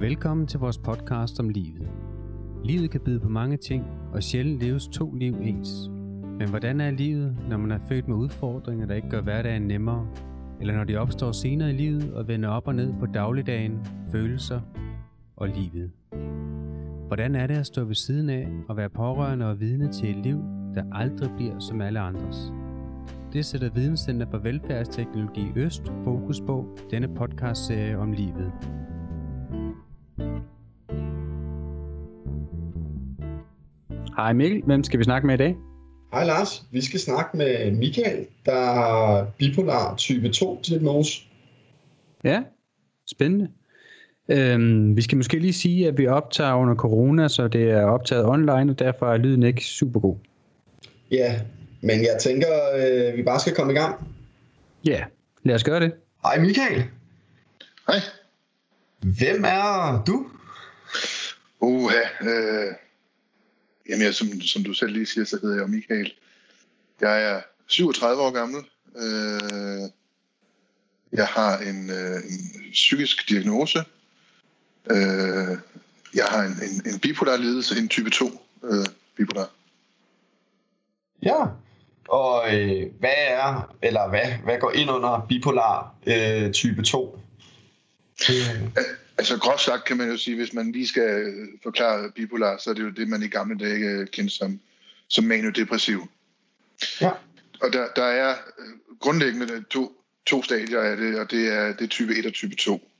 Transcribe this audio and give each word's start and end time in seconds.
Velkommen 0.00 0.46
til 0.46 0.60
vores 0.60 0.78
podcast 0.78 1.40
om 1.40 1.48
livet. 1.48 1.88
Livet 2.64 2.90
kan 2.90 3.00
byde 3.00 3.20
på 3.20 3.28
mange 3.28 3.56
ting, 3.56 3.84
og 4.12 4.22
sjældent 4.22 4.60
leves 4.60 4.88
to 4.88 5.14
liv 5.14 5.36
ens. 5.42 5.88
Men 6.38 6.48
hvordan 6.48 6.80
er 6.80 6.90
livet, 6.90 7.36
når 7.48 7.56
man 7.56 7.70
er 7.70 7.78
født 7.88 8.08
med 8.08 8.16
udfordringer, 8.16 8.86
der 8.86 8.94
ikke 8.94 9.08
gør 9.08 9.20
hverdagen 9.20 9.62
nemmere? 9.62 10.06
Eller 10.60 10.76
når 10.76 10.84
de 10.84 10.96
opstår 10.96 11.32
senere 11.32 11.70
i 11.70 11.72
livet 11.72 12.14
og 12.14 12.28
vender 12.28 12.48
op 12.48 12.68
og 12.68 12.74
ned 12.74 12.94
på 13.00 13.06
dagligdagen, 13.06 13.86
følelser 14.12 14.60
og 15.36 15.48
livet? 15.48 15.90
Hvordan 17.06 17.34
er 17.34 17.46
det 17.46 17.54
at 17.54 17.66
stå 17.66 17.84
ved 17.84 17.94
siden 17.94 18.30
af 18.30 18.48
og 18.68 18.76
være 18.76 18.90
pårørende 18.90 19.46
og 19.46 19.60
vidne 19.60 19.92
til 19.92 20.10
et 20.10 20.24
liv, 20.24 20.38
der 20.74 20.82
aldrig 20.92 21.30
bliver 21.36 21.58
som 21.58 21.80
alle 21.80 22.00
andres? 22.00 22.52
Det 23.32 23.44
sætter 23.44 23.70
Videnscenter 23.70 24.26
for 24.30 24.38
Velfærdsteknologi 24.38 25.52
Øst 25.56 25.92
fokus 26.04 26.40
på 26.40 26.78
denne 26.90 27.14
podcastserie 27.14 27.98
om 27.98 28.12
livet. 28.12 28.52
Hej 34.20 34.32
Mikkel, 34.32 34.62
hvem 34.66 34.84
skal 34.84 34.98
vi 34.98 35.04
snakke 35.04 35.26
med 35.26 35.34
i 35.34 35.38
dag? 35.38 35.56
Hej 36.12 36.24
Lars, 36.24 36.62
vi 36.70 36.84
skal 36.84 37.00
snakke 37.00 37.36
med 37.36 37.70
Michael, 37.70 38.26
der 38.46 38.64
har 38.64 39.26
bipolar 39.38 39.96
type 39.96 40.28
2 40.28 40.60
diagnose. 40.66 41.22
Ja, 42.24 42.42
spændende. 43.10 43.50
Øhm, 44.28 44.96
vi 44.96 45.02
skal 45.02 45.16
måske 45.16 45.38
lige 45.38 45.52
sige, 45.52 45.88
at 45.88 45.98
vi 45.98 46.06
optager 46.06 46.54
under 46.54 46.74
corona, 46.74 47.28
så 47.28 47.48
det 47.48 47.70
er 47.70 47.84
optaget 47.84 48.26
online, 48.26 48.72
og 48.72 48.78
derfor 48.78 49.12
er 49.12 49.16
lyden 49.16 49.42
ikke 49.42 49.64
super 49.64 50.00
god. 50.00 50.16
Ja, 51.10 51.40
men 51.80 52.00
jeg 52.00 52.16
tænker, 52.20 52.48
øh, 52.76 53.16
vi 53.16 53.22
bare 53.22 53.40
skal 53.40 53.54
komme 53.54 53.72
i 53.72 53.76
gang. 53.76 54.08
Ja, 54.84 55.04
lad 55.42 55.54
os 55.54 55.64
gøre 55.64 55.80
det. 55.80 55.92
Hej 56.22 56.40
Michael. 56.40 56.84
Hej. 57.86 57.96
Hvem 59.00 59.44
er 59.44 60.02
du? 60.06 60.26
Uha, 61.60 62.00
øh, 62.22 62.74
jamen 63.90 64.06
jeg, 64.06 64.14
som, 64.14 64.40
som 64.40 64.64
du 64.64 64.72
selv 64.72 64.92
lige 64.92 65.06
siger, 65.06 65.24
så 65.24 65.38
hedder 65.42 65.56
jeg 65.56 65.68
Michael. 65.68 66.12
Jeg 67.00 67.22
er 67.22 67.40
37 67.66 68.22
år 68.22 68.30
gammel. 68.30 68.64
Øh, 68.96 69.90
jeg 71.12 71.26
har 71.26 71.58
en, 71.58 71.90
øh, 71.90 72.16
en 72.16 72.70
psykisk 72.72 73.28
diagnose. 73.28 73.78
Øh, 74.90 75.58
jeg 76.14 76.24
har 76.24 76.42
en, 76.42 76.52
en, 76.52 76.92
en 76.92 77.00
bipolar 77.00 77.36
lidelse, 77.36 77.78
en 77.78 77.88
type 77.88 78.10
2 78.10 78.46
øh, 78.64 78.86
bipolar. 79.16 79.50
Ja, 81.22 81.46
og 82.08 82.54
øh, 82.54 82.86
hvad 82.98 83.14
er, 83.16 83.74
eller 83.82 84.08
hvad, 84.08 84.32
hvad 84.44 84.58
går 84.60 84.72
ind 84.72 84.90
under 84.90 85.26
bipolar 85.28 85.94
øh, 86.06 86.52
type 86.52 86.82
2? 86.82 87.18
Øh. 88.30 88.84
Altså 89.20 89.38
groft 89.38 89.62
sagt 89.62 89.84
kan 89.84 89.96
man 89.96 90.08
jo 90.08 90.16
sige, 90.16 90.36
hvis 90.36 90.52
man 90.52 90.72
lige 90.72 90.88
skal 90.88 91.34
forklare 91.62 92.10
bipolar, 92.10 92.56
så 92.56 92.70
er 92.70 92.74
det 92.74 92.82
jo 92.82 92.90
det, 92.90 93.08
man 93.08 93.22
i 93.22 93.28
gamle 93.28 93.58
dage 93.58 93.90
øh, 93.90 94.06
kendte 94.06 94.34
som, 94.34 94.60
som 95.08 95.24
maniodepressiv. 95.24 96.08
Ja. 97.00 97.10
Og 97.60 97.72
der, 97.72 97.86
der 97.96 98.04
er 98.04 98.30
øh, 98.58 98.98
grundlæggende 99.00 99.64
to, 99.70 100.02
to 100.26 100.42
stadier 100.42 100.80
af 100.80 100.96
det, 100.96 101.18
og 101.18 101.30
det 101.30 101.48
er, 101.48 101.72
det 101.72 101.84
er 101.84 101.88
type 101.88 102.18
1 102.18 102.26
og 102.26 102.32
type 102.32 102.56
2. 102.56 102.90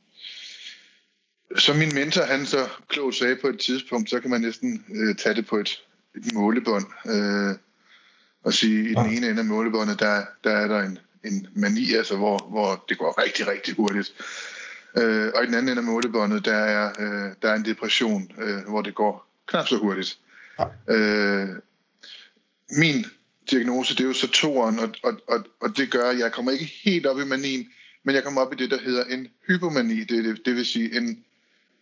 Som 1.59 1.77
min 1.77 1.95
mentor, 1.95 2.23
han 2.23 2.47
så 2.47 2.69
klogt 2.89 3.17
sagde 3.17 3.37
på 3.37 3.49
et 3.49 3.59
tidspunkt, 3.59 4.11
så 4.11 4.21
kan 4.21 4.31
man 4.31 4.41
næsten 4.41 4.85
øh, 4.95 5.17
tage 5.17 5.35
det 5.35 5.47
på 5.47 5.57
et, 5.57 5.71
et 6.17 6.35
målebånd. 6.35 6.87
Øh, 7.07 7.57
og 8.45 8.53
sige, 8.53 8.91
i 8.91 8.95
den 8.95 9.07
ene 9.07 9.29
ende 9.29 9.41
af 9.41 9.45
målebåndet, 9.45 10.01
der, 10.01 10.23
der 10.45 10.51
er 10.51 10.69
der 10.69 10.81
en, 10.81 10.99
en 11.25 11.47
mani, 11.55 11.95
altså 11.95 12.17
hvor, 12.17 12.49
hvor 12.51 12.85
det 12.89 12.99
går 12.99 13.23
rigtig, 13.23 13.47
rigtig 13.47 13.75
hurtigt. 13.75 14.15
Øh, 14.97 15.33
og 15.35 15.43
i 15.43 15.47
den 15.47 15.55
anden 15.55 15.69
ende 15.69 15.81
af 15.81 15.85
målebåndet, 15.85 16.45
der 16.45 16.55
er, 16.55 16.93
øh, 16.99 17.35
der 17.43 17.51
er 17.51 17.55
en 17.55 17.65
depression, 17.65 18.31
øh, 18.39 18.69
hvor 18.69 18.83
det 18.83 18.95
går 18.95 19.27
knap 19.47 19.69
så 19.69 19.77
hurtigt. 19.77 20.19
Ja. 20.59 20.95
Øh, 20.95 21.49
min 22.71 23.05
diagnose, 23.51 23.97
det 23.97 24.01
er 24.01 24.09
jo 24.09 24.13
så 24.13 24.31
toeren, 24.31 24.79
og, 24.79 24.89
og, 25.03 25.21
og, 25.29 25.45
og 25.61 25.77
det 25.77 25.91
gør, 25.91 26.11
at 26.11 26.19
jeg 26.19 26.33
kommer 26.33 26.53
ikke 26.53 26.73
helt 26.85 27.07
op 27.07 27.19
i 27.21 27.25
manien, 27.25 27.69
men 28.03 28.15
jeg 28.15 28.25
kommer 28.25 28.41
op 28.41 28.53
i 28.53 28.57
det, 28.57 28.71
der 28.71 28.79
hedder 28.79 29.05
en 29.05 29.29
hypomani, 29.47 30.01
det, 30.05 30.25
det, 30.25 30.41
det 30.45 30.55
vil 30.55 30.67
sige 30.67 30.97
en, 30.97 31.25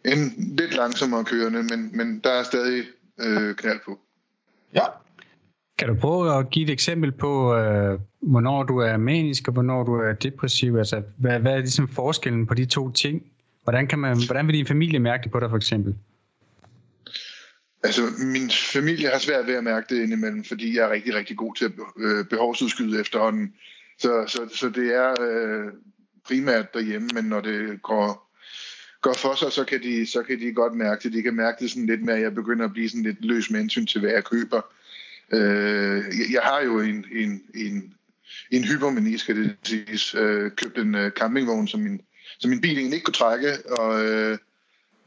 en 0.05 0.35
lidt 0.59 0.75
langsommere 0.75 1.25
kørende, 1.25 1.63
men, 1.63 1.97
men 1.97 2.19
der 2.19 2.31
er 2.31 2.43
stadig 2.43 2.85
øh, 3.19 3.55
knald 3.55 3.81
på. 3.85 4.01
Ja, 4.75 4.85
kan 5.79 5.89
du 5.89 5.95
prøve 5.95 6.39
at 6.39 6.51
give 6.51 6.65
et 6.65 6.71
eksempel 6.71 7.13
på, 7.13 7.55
øh, 7.55 7.99
hvornår 8.21 8.63
du 8.63 8.79
er 8.79 8.97
manisk 8.97 9.49
og 9.49 9.53
hvornår 9.53 9.85
du 9.85 9.95
er 9.95 10.13
depressiv? 10.13 10.77
Altså, 10.77 11.03
hvad, 11.19 11.41
hvad 11.41 11.53
er 11.53 11.59
ligesom 11.59 11.89
forskellen 11.89 12.47
på 12.47 12.55
de 12.55 12.65
to 12.65 12.91
ting? 12.91 13.23
Hvordan, 13.63 13.87
kan 13.87 13.99
man, 13.99 14.17
hvordan 14.27 14.47
vil 14.47 14.55
din 14.55 14.67
familie 14.67 14.99
mærke 14.99 15.23
det 15.23 15.33
på 15.33 15.41
dig 15.41 15.51
for 15.51 15.57
eksempel? 15.57 15.95
Altså, 17.83 18.03
min 18.35 18.51
familie 18.73 19.09
har 19.09 19.19
svært 19.19 19.47
ved 19.47 19.55
at 19.55 19.65
mærke 19.65 19.95
det 19.95 20.03
indimellem, 20.03 20.45
fordi 20.45 20.77
jeg 20.77 20.85
er 20.85 20.91
rigtig, 20.91 21.15
rigtig 21.15 21.37
god 21.37 21.55
til 21.55 21.65
at 21.65 21.73
øh, 21.99 22.25
behovsudskyde 22.25 23.01
efterhånden. 23.01 23.55
Så, 23.99 24.25
så, 24.27 24.41
så 24.55 24.69
det 24.69 24.95
er 24.95 25.11
øh, 25.21 25.73
primært 26.27 26.75
derhjemme, 26.75 27.09
men 27.15 27.25
når 27.25 27.41
det 27.41 27.83
går, 27.83 28.33
går 29.03 29.13
for 29.13 29.35
sig, 29.35 29.53
så 29.53 29.65
kan, 29.65 29.83
de, 29.83 30.07
så 30.07 30.23
kan 30.23 30.41
de 30.41 30.53
godt 30.53 30.75
mærke 30.75 31.03
det. 31.03 31.13
De 31.13 31.23
kan 31.23 31.35
mærke 31.35 31.57
det 31.61 31.71
sådan 31.71 31.87
lidt 31.87 32.03
med, 32.03 32.15
at 32.15 32.21
jeg 32.21 32.35
begynder 32.35 32.65
at 32.65 32.73
blive 32.73 32.89
sådan 32.89 33.03
lidt 33.03 33.25
løs 33.25 33.51
med 33.51 33.61
hensyn 33.61 33.87
til, 33.87 34.01
hvad 34.01 34.11
jeg 34.11 34.25
køber. 34.25 34.61
Øh, 35.33 36.05
jeg 36.33 36.43
har 36.43 36.61
jo 36.61 36.81
en, 36.81 37.05
en, 37.13 37.43
en, 37.55 37.95
en 38.51 38.65
hypermani, 38.65 39.19
skal 39.19 39.37
det 39.37 39.57
siges. 39.63 40.15
Øh, 40.15 40.51
købt 40.51 40.79
en 40.79 40.95
uh, 40.95 41.09
campingvogn, 41.11 41.69
som 41.69 41.81
min, 41.81 42.01
som 42.39 42.51
min 42.51 42.61
bil 42.61 42.79
egentlig 42.79 42.95
ikke 42.95 43.05
kunne 43.05 43.15
trække, 43.15 43.49
og 43.79 44.05
øh, 44.05 44.39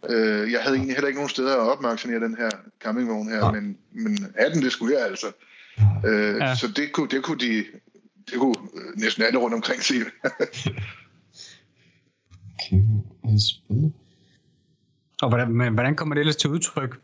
øh, 0.10 0.52
jeg 0.52 0.62
havde 0.62 0.76
egentlig 0.76 0.96
heller 0.96 1.08
ikke 1.08 1.20
nogen 1.20 1.30
steder 1.30 1.56
at 1.56 1.72
opmærksomhed 1.72 2.20
den 2.20 2.36
her 2.38 2.50
campingvogn 2.84 3.30
her, 3.30 3.46
ja. 3.46 3.52
men, 3.52 3.78
men 3.92 4.18
den, 4.54 4.64
det 4.64 4.72
skulle 4.72 4.98
jeg 4.98 5.06
altså. 5.06 5.32
Øh, 6.06 6.38
ja. 6.38 6.56
Så 6.56 6.68
det 6.68 6.92
kunne, 6.92 7.08
det 7.08 7.24
kunne 7.24 7.40
de, 7.40 7.66
det 8.32 8.40
kunne 8.40 8.56
næsten 8.96 9.24
alle 9.24 9.40
rundt 9.40 9.56
omkring 9.56 9.82
sige. 9.82 10.06
okay, 12.54 12.82
spændende. 13.38 13.94
Og 15.22 15.30
hvordan, 15.30 15.74
hvordan 15.74 15.96
kommer 15.96 16.16
det 16.16 16.20
ellers 16.20 16.36
til 16.36 16.50
udtryk? 16.50 17.00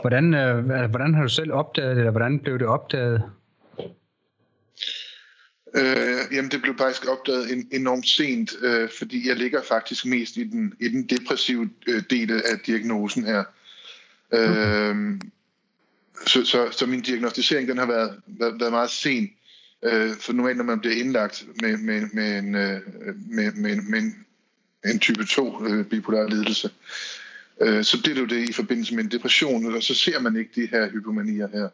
Hvordan, 0.00 0.34
øh, 0.34 0.90
hvordan 0.90 1.14
har 1.14 1.22
du 1.22 1.28
selv 1.28 1.52
opdaget 1.52 1.90
det, 1.90 1.98
eller 1.98 2.10
hvordan 2.10 2.38
blev 2.38 2.58
det 2.58 2.66
opdaget? 2.66 3.22
Øh, 5.74 6.18
jamen, 6.32 6.50
det 6.50 6.62
blev 6.62 6.78
faktisk 6.78 7.08
opdaget 7.08 7.52
en, 7.52 7.68
enormt 7.72 8.08
sent, 8.08 8.52
øh, 8.62 8.88
fordi 8.98 9.28
jeg 9.28 9.36
ligger 9.36 9.62
faktisk 9.62 10.06
mest 10.06 10.36
i 10.36 10.44
den, 10.44 10.74
i 10.80 10.88
den 10.88 11.06
depressive 11.06 11.70
øh, 11.86 12.02
del 12.10 12.32
af 12.32 12.58
diagnosen 12.66 13.24
her. 13.24 13.44
Øh, 14.32 15.20
så, 16.26 16.44
så, 16.44 16.68
så 16.70 16.86
min 16.86 17.00
diagnostisering 17.00 17.68
den 17.68 17.78
har 17.78 17.86
været, 17.86 18.20
været, 18.26 18.60
været 18.60 18.72
meget 18.72 18.90
sen. 18.90 19.30
Øh, 19.82 20.10
for 20.20 20.32
normalt, 20.32 20.56
når 20.56 20.64
man 20.64 20.80
bliver 20.80 20.96
indlagt 20.96 21.46
med, 21.62 21.76
med, 21.76 22.02
med, 22.12 22.38
en, 22.38 22.54
øh, 22.54 22.80
med, 23.28 23.52
med, 23.52 23.76
med 23.76 23.98
en, 23.98 24.26
en 24.84 24.98
type 24.98 25.24
2 25.24 25.66
øh, 25.66 25.84
bipolar 25.84 26.28
lidelse, 26.28 26.70
så 27.60 27.98
bliver 28.02 28.14
det 28.14 28.20
jo 28.22 28.26
det 28.26 28.48
i 28.48 28.52
forbindelse 28.52 28.94
med 28.94 29.04
en 29.04 29.10
depression, 29.10 29.74
og 29.74 29.82
så 29.82 29.94
ser 29.94 30.20
man 30.20 30.36
ikke 30.36 30.50
de 30.54 30.66
her 30.66 30.90
hypomanier 30.90 31.48
her. 31.48 31.68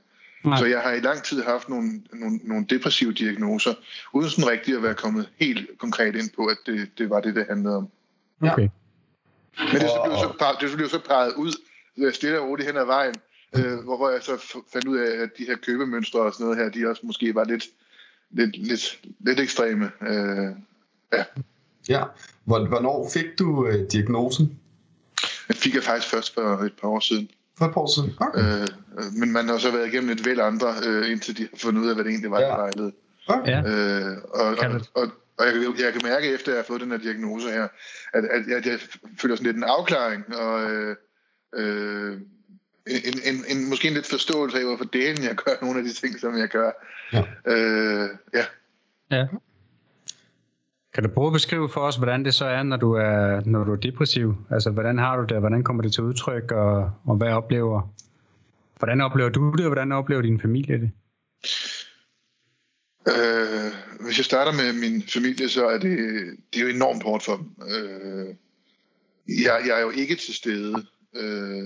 Nej. 0.45 0.59
Så 0.59 0.65
jeg 0.65 0.81
har 0.81 0.93
i 0.93 1.01
lang 1.01 1.23
tid 1.23 1.43
haft 1.43 1.69
nogle, 1.69 2.03
nogle, 2.13 2.41
nogle 2.45 2.67
depressive 2.71 3.13
diagnoser, 3.13 3.75
uden 4.13 4.31
sådan 4.31 4.51
rigtigt 4.51 4.77
at 4.77 4.83
være 4.83 4.95
kommet 4.95 5.29
helt 5.37 5.71
konkret 5.79 6.15
ind 6.15 6.31
på, 6.37 6.47
at 6.47 6.57
det, 6.67 6.91
det 6.99 7.11
var 7.11 7.21
det, 7.21 7.35
det 7.35 7.47
handlede 7.49 7.77
om. 7.77 7.89
Okay. 8.41 8.69
Men 9.59 9.81
det, 9.81 9.81
så 9.81 10.01
blev 10.05 10.17
så, 10.17 10.57
det 10.61 10.77
blev 10.77 10.89
så 10.89 10.99
peget 10.99 11.33
ud 11.35 11.53
øh, 11.97 12.13
stille 12.13 12.41
og 12.41 12.49
roligt 12.49 12.69
hen 12.69 12.77
ad 12.77 12.85
vejen, 12.85 13.15
øh, 13.57 13.79
hvor 13.85 14.11
jeg 14.11 14.23
så 14.23 14.63
fandt 14.73 14.87
ud 14.87 14.99
af, 14.99 15.23
at 15.23 15.31
de 15.39 15.45
her 15.45 15.57
købemønstre 15.57 16.21
og 16.21 16.33
sådan 16.33 16.45
noget 16.45 16.59
her, 16.59 16.71
de 16.71 16.91
også 16.91 17.03
måske 17.05 17.35
var 17.35 17.45
lidt, 17.45 17.65
lidt, 18.31 18.57
lidt, 18.57 19.01
lidt 19.19 19.41
ekstreme. 19.41 19.91
Øh, 20.03 20.53
ja. 21.13 21.25
Ja. 21.89 22.05
Hvornår 22.45 23.11
fik 23.15 23.39
du 23.39 23.67
øh, 23.67 23.91
diagnosen? 23.93 24.59
Den 25.49 25.57
fik 25.65 25.75
jeg 25.75 25.83
faktisk 25.83 26.11
først 26.11 26.35
for 26.35 26.65
et 26.65 26.73
par 26.81 26.89
år 26.89 27.01
siden. 27.01 27.31
For 27.59 27.65
et 27.65 27.75
par 27.75 27.81
år 27.81 27.95
siden? 27.95 28.15
Okay. 28.21 28.41
Øh, 28.41 28.69
men 29.13 29.33
man 29.33 29.49
har 29.49 29.59
så 29.59 29.71
været 29.71 29.87
igennem 29.87 30.11
et 30.11 30.27
væld 30.27 30.41
andre, 30.41 30.75
øh, 30.87 31.11
indtil 31.11 31.39
de 31.39 31.43
har 31.43 31.59
fundet 31.59 31.83
ud 31.83 31.89
af, 31.89 31.95
hvad 31.95 32.05
det 32.05 32.11
egentlig 32.11 32.31
var, 32.31 32.41
ja. 32.41 32.47
der 32.47 32.57
vejlede. 32.57 32.93
Okay. 33.27 33.59
Øh, 33.67 34.17
og, 34.31 34.47
og, 34.47 34.81
og, 34.95 35.11
og 35.39 35.47
jeg, 35.47 35.55
jeg 35.79 35.93
kan 35.93 36.01
mærke, 36.05 36.35
efter 36.35 36.53
jeg 36.53 36.59
har 36.59 36.65
fået 36.65 36.81
den 36.81 36.91
her 36.91 36.99
diagnose 36.99 37.51
her, 37.51 37.69
at, 38.13 38.25
at, 38.25 38.53
at 38.53 38.67
jeg 38.67 38.79
føler 39.21 39.37
sådan 39.37 39.47
lidt 39.47 39.57
en 39.57 39.65
afklaring, 39.65 40.37
og 40.37 40.71
øh, 40.71 40.97
øh, 41.57 42.21
en, 42.87 43.21
en, 43.25 43.45
en, 43.49 43.69
måske 43.69 43.89
en 43.89 43.95
lidt 43.95 44.07
forståelse 44.07 44.59
af, 44.59 44.65
hvorfor 44.65 44.85
delen 44.85 45.25
jeg 45.25 45.35
gør 45.35 45.53
nogle 45.63 45.79
af 45.79 45.85
de 45.85 45.93
ting, 45.93 46.21
som 46.21 46.39
jeg 46.39 46.49
gør. 46.49 46.71
Ja. 47.13 47.23
Øh, 47.47 48.09
ja. 48.35 48.45
ja. 49.11 49.27
Kan 50.97 51.05
du 51.05 51.11
prøve 51.11 51.27
at 51.27 51.33
beskrive 51.33 51.69
for 51.69 51.81
os, 51.81 51.97
hvordan 51.97 52.25
det 52.25 52.35
så 52.35 52.45
er, 52.45 52.63
når 52.63 52.77
du 52.77 52.93
er, 52.93 53.41
når 53.47 53.65
du 53.65 53.73
er 53.73 53.77
depressiv? 53.77 54.35
Altså, 54.51 54.71
hvordan 54.71 54.99
har 54.99 55.17
du 55.17 55.25
det, 55.25 55.41
hvordan 55.41 55.65
kommer 55.65 55.83
det 55.83 55.93
til 55.93 56.03
udtryk, 56.03 56.53
og, 56.53 56.91
og 57.05 57.17
hvad 57.17 57.29
oplever, 57.29 57.95
hvordan 58.79 59.01
oplever 59.01 59.29
du 59.29 59.51
det, 59.51 59.61
og 59.61 59.69
hvordan 59.69 59.93
oplever 59.93 60.23
din 60.23 60.41
familie 60.41 60.81
det? 60.81 60.91
Øh, 63.09 63.73
hvis 64.05 64.19
jeg 64.19 64.25
starter 64.25 64.53
med 64.53 64.81
min 64.81 65.03
familie, 65.03 65.49
så 65.49 65.69
er 65.69 65.79
det, 65.79 65.99
det 66.53 66.61
er 66.61 66.65
jo 66.65 66.75
enormt 66.75 67.03
hårdt 67.03 67.25
for 67.25 67.37
dem. 67.37 67.47
Øh, 67.69 68.35
jeg, 69.45 69.61
jeg 69.67 69.79
er 69.79 69.83
jo 69.83 69.91
ikke 69.91 70.15
til 70.15 70.35
stede. 70.35 70.87
Øh, 71.17 71.65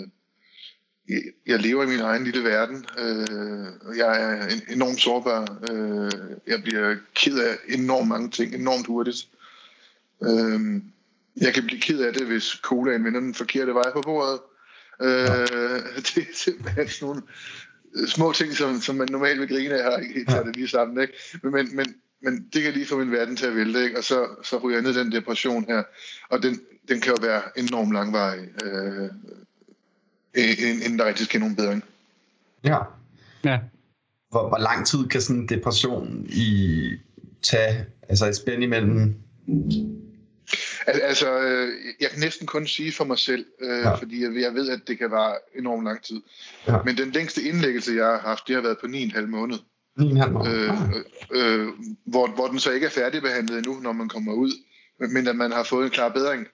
jeg, 1.46 1.58
lever 1.58 1.82
i 1.82 1.86
min 1.86 2.00
egen 2.00 2.24
lille 2.24 2.44
verden. 2.44 2.86
Øh, 2.98 3.96
jeg 3.96 4.22
er 4.22 4.46
en, 4.46 4.62
enormt 4.68 5.00
sårbar. 5.00 5.58
Øh, 5.70 6.10
jeg 6.46 6.62
bliver 6.62 6.96
ked 7.14 7.38
af 7.38 7.56
enormt 7.68 8.08
mange 8.08 8.30
ting, 8.30 8.54
enormt 8.54 8.86
hurtigt. 8.86 9.28
Øh, 10.22 10.82
jeg 11.36 11.54
kan 11.54 11.62
blive 11.62 11.80
ked 11.80 12.00
af 12.00 12.12
det, 12.12 12.26
hvis 12.26 12.44
colaen 12.62 13.04
vender 13.04 13.20
den 13.20 13.34
forkerte 13.34 13.74
vej 13.74 13.92
på 13.92 14.00
bordet. 14.00 14.40
Øh, 15.02 15.96
det 16.14 16.18
er 16.18 16.34
simpelthen 16.34 16.88
sådan 16.88 17.06
nogle 17.06 17.22
små 18.08 18.32
ting, 18.32 18.52
som, 18.52 18.80
som 18.80 18.96
man 18.96 19.08
normalt 19.10 19.40
vil 19.40 19.48
grine 19.48 19.74
af, 19.74 19.92
har 19.92 19.98
ikke 19.98 20.24
taget 20.24 20.46
det 20.46 20.56
lige 20.56 20.68
sammen. 20.68 21.02
Ikke? 21.02 21.14
Men, 21.42 21.52
men, 21.52 21.76
men, 21.76 21.94
men 22.22 22.48
det 22.52 22.62
kan 22.62 22.72
lige 22.72 22.86
få 22.86 22.98
min 22.98 23.12
verden 23.12 23.36
til 23.36 23.46
at 23.46 23.56
vælte, 23.56 23.84
ikke? 23.84 23.98
og 23.98 24.04
så, 24.04 24.26
så 24.42 24.58
ryger 24.58 24.76
jeg 24.76 24.82
ned 24.82 24.96
i 24.96 24.98
den 24.98 25.12
depression 25.12 25.64
her. 25.64 25.82
Og 26.28 26.42
den, 26.42 26.60
den 26.88 27.00
kan 27.00 27.12
jo 27.12 27.18
være 27.22 27.42
enormt 27.56 27.92
langvarig, 27.92 28.48
øh, 28.64 29.10
inden 30.34 30.98
der 30.98 31.04
rigtig 31.04 31.26
sker 31.26 31.38
nogen 31.38 31.56
bedring. 31.56 31.84
Ja. 32.64 32.78
Ja. 33.44 33.58
Hvor, 34.30 34.48
hvor 34.48 34.58
lang 34.58 34.86
tid 34.86 35.08
kan 35.08 35.20
sådan 35.20 35.40
en 35.40 35.48
depression 35.48 36.26
i 36.28 36.88
tage, 37.42 37.86
altså 38.08 38.26
et 38.26 38.36
spænd 38.36 38.62
imellem 38.62 39.14
Al- 40.86 41.00
altså, 41.00 41.40
øh, 41.40 41.72
jeg 42.00 42.10
kan 42.10 42.20
næsten 42.20 42.46
kun 42.46 42.66
sige 42.66 42.92
for 42.92 43.04
mig 43.04 43.18
selv, 43.18 43.46
øh, 43.60 43.78
ja. 43.78 43.94
fordi 43.94 44.22
jeg, 44.22 44.42
jeg 44.42 44.54
ved, 44.54 44.70
at 44.70 44.80
det 44.86 44.98
kan 44.98 45.10
være 45.10 45.34
enormt 45.58 45.84
lang 45.84 46.02
tid. 46.02 46.22
Ja. 46.66 46.76
Men 46.84 46.96
den 46.96 47.10
længste 47.10 47.42
indlæggelse, 47.42 47.92
jeg 47.92 48.06
har 48.06 48.18
haft, 48.18 48.48
det 48.48 48.54
har 48.54 48.62
været 48.62 48.78
på 48.78 48.86
9,5 48.86 49.26
måned. 49.26 49.58
9,5 50.00 50.30
måned? 50.30 50.52
Øh, 50.52 50.70
øh, 51.30 51.68
hvor, 52.04 52.26
hvor 52.26 52.46
den 52.46 52.58
så 52.58 52.70
ikke 52.70 52.86
er 52.86 52.90
færdigbehandlet 52.90 53.58
endnu, 53.58 53.80
når 53.80 53.92
man 53.92 54.08
kommer 54.08 54.32
ud, 54.32 54.52
men 54.98 55.28
at 55.28 55.36
man 55.36 55.52
har 55.52 55.62
fået 55.62 55.84
en 55.84 55.90
klar 55.90 56.08
bedring. 56.08 56.46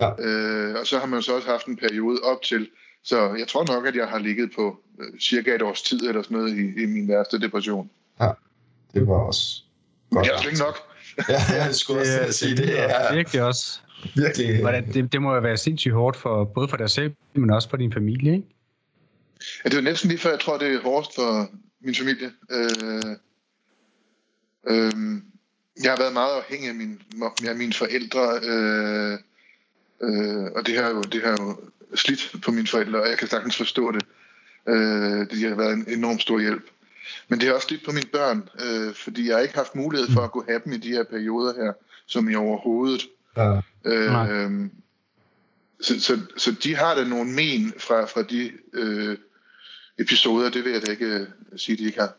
Ja. 0.00 0.10
Øh, 0.18 0.74
og 0.80 0.86
så 0.86 0.98
har 0.98 1.06
man 1.06 1.22
så 1.22 1.36
også 1.36 1.48
haft 1.48 1.66
en 1.66 1.76
periode 1.76 2.20
op 2.22 2.42
til, 2.42 2.70
så 3.04 3.34
jeg 3.34 3.48
tror 3.48 3.64
nok, 3.64 3.86
at 3.86 3.96
jeg 3.96 4.08
har 4.08 4.18
ligget 4.18 4.50
på 4.56 4.80
øh, 5.00 5.20
cirka 5.20 5.54
et 5.54 5.62
års 5.62 5.82
tid 5.82 6.08
eller 6.08 6.22
sådan 6.22 6.36
noget 6.36 6.58
i, 6.58 6.82
i 6.82 6.86
min 6.86 7.08
værste 7.08 7.40
depression. 7.40 7.90
Ja, 8.20 8.30
det 8.94 9.08
var 9.08 9.14
også 9.14 9.62
godt. 10.10 10.26
Jeg 10.26 10.34
er 10.34 10.48
ikke 10.48 10.58
nok. 10.58 10.78
ja, 11.28 11.64
jeg 11.64 11.74
skulle 11.74 12.00
også 12.00 12.22
det, 12.26 12.34
sige, 12.34 12.56
det 12.56 12.80
er 12.80 13.14
virkelig 13.14 13.42
også. 13.42 13.80
Virkelig. 14.14 14.60
Hvordan, 14.60 14.92
det, 14.92 15.12
det 15.12 15.22
må 15.22 15.34
jo 15.34 15.40
være 15.40 15.56
sindssygt 15.56 15.94
hårdt 15.94 16.16
for 16.16 16.44
både 16.44 16.68
for 16.68 16.76
dig 16.76 16.90
selv, 16.90 17.12
men 17.34 17.50
også 17.50 17.68
for 17.68 17.76
din 17.76 17.92
familie, 17.92 18.32
ikke? 18.32 18.46
Ja, 19.64 19.68
det 19.68 19.78
er 19.78 19.82
næsten 19.82 20.08
lige 20.08 20.18
før, 20.18 20.30
jeg 20.30 20.40
tror, 20.40 20.58
det 20.58 20.74
er 20.74 20.80
hårdest 20.80 21.14
for 21.14 21.48
min 21.80 21.94
familie. 21.94 22.30
Øh, 22.50 23.16
øh, 24.68 24.92
jeg 25.82 25.92
har 25.92 25.98
været 25.98 26.12
meget 26.12 26.36
afhængig 26.36 26.68
af, 26.68 26.74
min, 26.74 27.00
af 27.48 27.56
mine 27.56 27.72
forældre, 27.72 28.40
øh, 28.42 29.18
øh, 30.02 30.44
og 30.56 30.66
det 30.66 30.78
har, 30.78 30.88
jo, 30.88 31.02
det 31.02 31.22
har 31.22 31.30
jo 31.30 31.56
slidt 31.94 32.34
på 32.44 32.50
mine 32.50 32.66
forældre, 32.66 33.02
og 33.02 33.08
jeg 33.08 33.18
kan 33.18 33.28
sagtens 33.28 33.56
forstå 33.56 33.92
det. 33.92 34.02
Øh, 34.68 35.30
det 35.30 35.48
har 35.48 35.56
været 35.56 35.72
en 35.72 35.84
enorm 35.88 36.18
stor 36.18 36.40
hjælp. 36.40 36.62
Men 37.28 37.40
det 37.40 37.48
har 37.48 37.54
også 37.54 37.68
lidt 37.70 37.84
på 37.84 37.92
mine 37.92 38.06
børn, 38.12 38.48
øh, 38.60 38.94
fordi 38.94 39.28
jeg 39.28 39.36
har 39.36 39.42
ikke 39.42 39.54
haft 39.54 39.74
mulighed 39.74 40.08
for 40.10 40.20
at 40.20 40.32
kunne 40.32 40.44
have 40.48 40.60
dem 40.64 40.72
i 40.72 40.76
de 40.76 40.88
her 40.88 41.04
perioder 41.04 41.64
her, 41.64 41.72
som 42.06 42.28
i 42.28 42.34
overhovedet. 42.34 43.02
Ja. 43.36 43.60
Øh, 43.84 44.70
så, 45.80 46.00
så, 46.00 46.20
så 46.36 46.52
de 46.64 46.76
har 46.76 46.94
da 46.94 47.04
nogle 47.04 47.30
men 47.30 47.72
fra, 47.78 48.04
fra 48.04 48.22
de 48.22 48.52
øh, 48.72 49.18
episoder, 49.98 50.50
det 50.50 50.64
vil 50.64 50.72
jeg 50.72 50.86
da 50.86 50.90
ikke 50.90 51.06
øh, 51.06 51.26
sige, 51.56 51.76
de 51.76 51.84
ikke 51.84 52.00
har. 52.00 52.12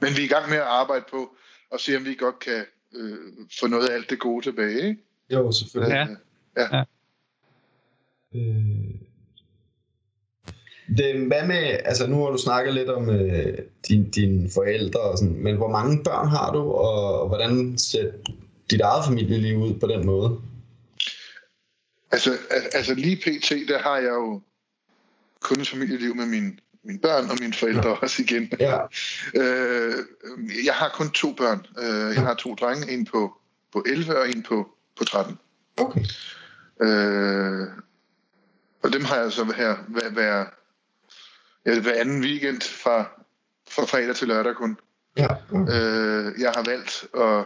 Men 0.00 0.16
vi 0.16 0.20
er 0.20 0.24
i 0.24 0.28
gang 0.28 0.48
med 0.48 0.56
at 0.56 0.62
arbejde 0.62 1.04
på 1.10 1.36
og 1.70 1.80
se, 1.80 1.96
om 1.96 2.04
vi 2.04 2.14
godt 2.14 2.38
kan 2.38 2.64
øh, 2.94 3.18
få 3.60 3.66
noget 3.66 3.88
af 3.88 3.94
alt 3.94 4.10
det 4.10 4.18
gode 4.18 4.44
tilbage. 4.44 4.88
Ikke? 4.88 5.02
Jo, 5.30 5.52
selvfølgelig. 5.52 5.94
Ja. 6.56 6.62
ja. 6.62 6.76
ja. 6.76 6.84
Øh, 8.34 8.94
det, 10.96 11.26
hvad 11.26 11.46
med, 11.46 11.78
altså 11.84 12.06
nu 12.06 12.24
har 12.24 12.30
du 12.30 12.38
snakket 12.38 12.74
lidt 12.74 12.88
om 12.88 13.10
øh, 13.10 13.58
din, 13.88 14.10
dine 14.10 14.50
forældre 14.50 15.00
og 15.00 15.18
sådan, 15.18 15.34
men 15.34 15.56
hvor 15.56 15.68
mange 15.68 16.04
børn 16.04 16.28
har 16.28 16.52
du, 16.52 16.58
og, 16.58 17.20
og 17.20 17.28
hvordan 17.28 17.78
ser 17.78 18.10
dit 18.70 18.80
eget 18.80 19.04
familieliv 19.06 19.56
ud 19.56 19.74
på 19.80 19.86
den 19.86 20.06
måde? 20.06 20.40
Altså, 22.12 22.30
altså 22.72 22.94
lige 22.94 23.16
pt, 23.16 23.68
der 23.68 23.78
har 23.78 23.96
jeg 23.96 24.10
jo 24.10 24.40
kun 25.40 25.60
et 25.60 25.68
familieliv 25.68 26.14
med 26.14 26.26
mine, 26.26 26.52
mine 26.84 26.98
børn 26.98 27.30
og 27.30 27.36
mine 27.40 27.52
forældre 27.52 27.88
ja. 27.88 27.94
også 27.94 28.22
igen. 28.22 28.52
Ja. 28.60 28.78
øh, 29.34 29.94
jeg 30.64 30.74
har 30.74 30.92
kun 30.94 31.10
to 31.10 31.32
børn. 31.32 31.66
Øh, 31.78 32.14
jeg 32.14 32.22
har 32.22 32.34
to 32.34 32.54
drenge, 32.54 32.92
en 32.92 33.04
på, 33.04 33.32
på 33.72 33.84
11 33.86 34.18
og 34.18 34.28
en 34.28 34.42
på, 34.42 34.68
på 34.98 35.04
13. 35.04 35.38
Okay. 35.76 36.00
Øh, 36.82 37.66
og 38.82 38.92
dem 38.92 39.04
har 39.04 39.16
jeg 39.16 39.32
så 39.32 39.44
her 39.56 39.76
hver, 39.88 40.10
hver, 40.10 40.44
ja, 41.66 41.80
hver 41.80 42.00
anden 42.00 42.20
weekend 42.20 42.60
fra, 42.60 43.04
fra 43.70 43.84
fredag 43.84 44.16
til 44.16 44.28
lørdag 44.28 44.54
kun. 44.54 44.76
Ja. 45.16 45.26
Okay. 45.52 45.72
Øh, 45.72 46.40
jeg 46.40 46.50
har 46.50 46.64
valgt 46.64 47.04
at 47.18 47.44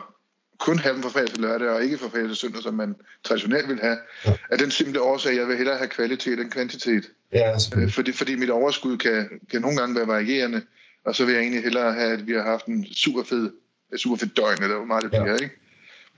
kun 0.58 0.78
have 0.78 0.94
dem 0.94 1.02
fra 1.02 1.10
fredag 1.10 1.28
til 1.28 1.40
lørdag, 1.40 1.68
og 1.68 1.84
ikke 1.84 1.98
fra 1.98 2.08
fredag 2.08 2.28
til 2.28 2.36
søndag, 2.36 2.62
som 2.62 2.74
man 2.74 2.96
traditionelt 3.24 3.68
vil 3.68 3.80
have, 3.80 3.98
ja. 4.26 4.36
af 4.50 4.58
den 4.58 4.70
simple 4.70 5.00
årsag, 5.00 5.32
at 5.32 5.38
jeg 5.38 5.48
vil 5.48 5.56
hellere 5.56 5.76
have 5.76 5.88
kvalitet 5.88 6.40
end 6.40 6.50
kvantitet. 6.50 7.04
Ja, 7.32 7.54
øh, 7.76 7.90
fordi, 7.90 8.12
fordi 8.12 8.34
mit 8.34 8.50
overskud 8.50 8.96
kan, 8.96 9.28
kan 9.50 9.60
nogle 9.60 9.76
gange 9.76 9.94
være 9.94 10.06
varierende, 10.06 10.62
og 11.04 11.14
så 11.16 11.24
vil 11.24 11.34
jeg 11.34 11.40
egentlig 11.40 11.62
hellere 11.62 11.94
have, 11.94 12.12
at 12.12 12.26
vi 12.26 12.32
har 12.32 12.42
haft 12.42 12.66
en 12.66 12.86
super 12.94 13.24
fed, 13.24 13.50
super 13.96 14.16
fed 14.16 14.28
døgn, 14.28 14.62
eller 14.62 14.76
hvor 14.76 14.84
meget 14.84 15.02
det 15.02 15.10
bliver, 15.10 15.26
ja. 15.26 15.34
ikke? 15.34 15.54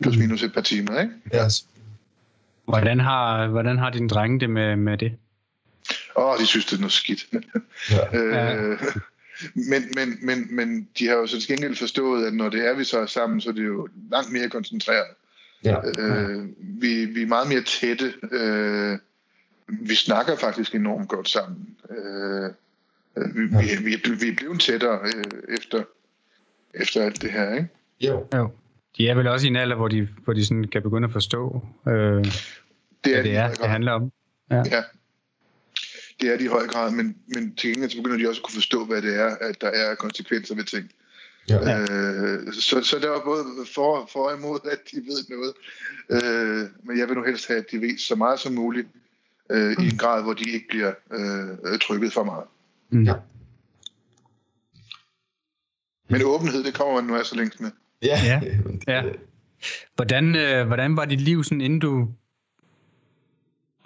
Plus 0.02 0.16
minus 0.16 0.42
et 0.42 0.52
par 0.52 0.60
timer, 0.60 1.00
ikke? 1.00 1.12
Ja. 1.32 1.48
Hvordan 2.68 3.00
har, 3.00 3.46
hvordan 3.46 3.78
har 3.78 3.90
dine 3.90 4.08
drenge 4.08 4.40
det 4.40 4.50
med, 4.50 4.76
med 4.76 4.98
det? 4.98 5.12
Åh, 6.16 6.24
oh, 6.24 6.38
de 6.38 6.46
synes, 6.46 6.66
det 6.66 6.76
er 6.76 6.80
noget 6.80 6.92
skidt. 6.92 7.26
Ja. 7.90 8.18
øh, 8.18 8.80
men, 9.54 9.82
men, 9.96 10.18
men, 10.22 10.56
men 10.56 10.88
de 10.98 11.06
har 11.06 11.14
jo 11.14 11.26
så 11.26 11.40
til 11.40 11.48
gengæld 11.48 11.76
forstået, 11.76 12.26
at 12.26 12.34
når 12.34 12.48
det 12.48 12.66
er, 12.66 12.74
vi 12.74 12.84
så 12.84 12.98
er 12.98 13.06
sammen, 13.06 13.40
så 13.40 13.48
er 13.48 13.52
det 13.52 13.66
jo 13.66 13.88
langt 14.10 14.32
mere 14.32 14.48
koncentreret. 14.48 15.06
Ja. 15.64 15.76
Øh, 15.98 16.48
vi, 16.58 17.04
vi 17.04 17.22
er 17.22 17.26
meget 17.26 17.48
mere 17.48 17.62
tætte. 17.62 18.14
Øh, 18.32 18.98
vi 19.68 19.94
snakker 19.94 20.36
faktisk 20.36 20.74
enormt 20.74 21.08
godt 21.08 21.28
sammen. 21.28 21.76
Øh, 21.90 22.50
vi, 23.34 23.42
ja. 23.42 23.60
vi, 23.60 23.84
vi, 23.84 23.96
vi 24.20 24.28
er 24.28 24.34
blevet 24.36 24.60
tættere 24.60 25.00
øh, 25.04 25.54
efter, 25.56 25.82
efter 26.74 27.04
alt 27.04 27.22
det 27.22 27.32
her, 27.32 27.54
ikke? 27.54 27.68
Jo. 28.00 28.26
jo. 28.34 28.50
De 28.98 29.08
er 29.08 29.14
vel 29.14 29.26
også 29.26 29.46
i 29.46 29.50
en 29.50 29.56
alder, 29.56 29.76
hvor 29.76 29.88
de, 29.88 30.08
hvor 30.24 30.32
de 30.32 30.46
sådan 30.46 30.64
kan 30.64 30.82
begynde 30.82 31.06
at 31.06 31.12
forstå, 31.12 31.62
øh, 31.88 31.92
det 31.92 31.96
er, 31.96 32.22
hvad 33.04 33.24
det, 33.24 33.36
er, 33.36 33.54
det 33.54 33.68
handler 33.68 33.92
om. 33.92 34.12
Ja. 34.50 34.56
ja. 34.56 34.82
Det 36.20 36.32
er 36.32 36.36
de 36.36 36.44
i 36.44 36.46
høj 36.46 36.66
grad, 36.66 36.90
men, 36.90 37.16
men 37.26 37.54
til 37.56 37.70
gengæld 37.70 37.90
så 37.90 37.96
begynder 37.96 38.18
de 38.18 38.28
også 38.28 38.40
at 38.40 38.44
kunne 38.44 38.54
forstå, 38.54 38.84
hvad 38.84 39.02
det 39.02 39.14
er, 39.20 39.36
at 39.40 39.60
der 39.60 39.68
er 39.68 39.94
konsekvenser 39.94 40.54
ved 40.54 40.64
ting. 40.64 40.90
Ja. 41.48 41.80
Øh, 41.80 42.52
så, 42.52 42.82
så 42.82 42.98
der 42.98 43.08
var 43.08 43.22
både 43.24 43.44
for, 43.74 44.08
for 44.12 44.28
og 44.28 44.38
imod, 44.38 44.58
at 44.72 44.78
de 44.92 44.96
ved 44.96 45.24
noget. 45.28 45.54
Øh, 46.10 46.68
men 46.84 46.98
jeg 46.98 47.08
vil 47.08 47.16
nu 47.16 47.24
helst 47.24 47.48
have, 47.48 47.58
at 47.58 47.70
de 47.72 47.80
ved 47.80 47.98
så 47.98 48.14
meget 48.14 48.40
som 48.40 48.52
muligt, 48.52 48.88
øh, 49.50 49.72
i 49.72 49.84
en 49.84 49.98
grad, 49.98 50.22
hvor 50.22 50.32
de 50.32 50.50
ikke 50.50 50.68
bliver 50.68 50.92
øh, 51.12 51.78
trykket 51.78 52.12
for 52.12 52.24
meget. 52.24 52.44
Mm. 52.90 53.04
Ja. 53.04 53.14
Men 56.08 56.22
åbenhed, 56.24 56.64
det 56.64 56.74
kommer 56.74 56.94
man 56.94 57.04
nu 57.04 57.16
altså 57.16 57.36
længst 57.36 57.60
med. 57.60 57.70
Ja. 58.02 58.18
ja. 58.30 58.40
ja. 58.86 59.02
Hvordan, 59.94 60.36
øh, 60.36 60.66
hvordan 60.66 60.96
var 60.96 61.04
dit 61.04 61.20
liv, 61.20 61.44
sådan, 61.44 61.60
inden 61.60 61.78
du, 61.78 62.08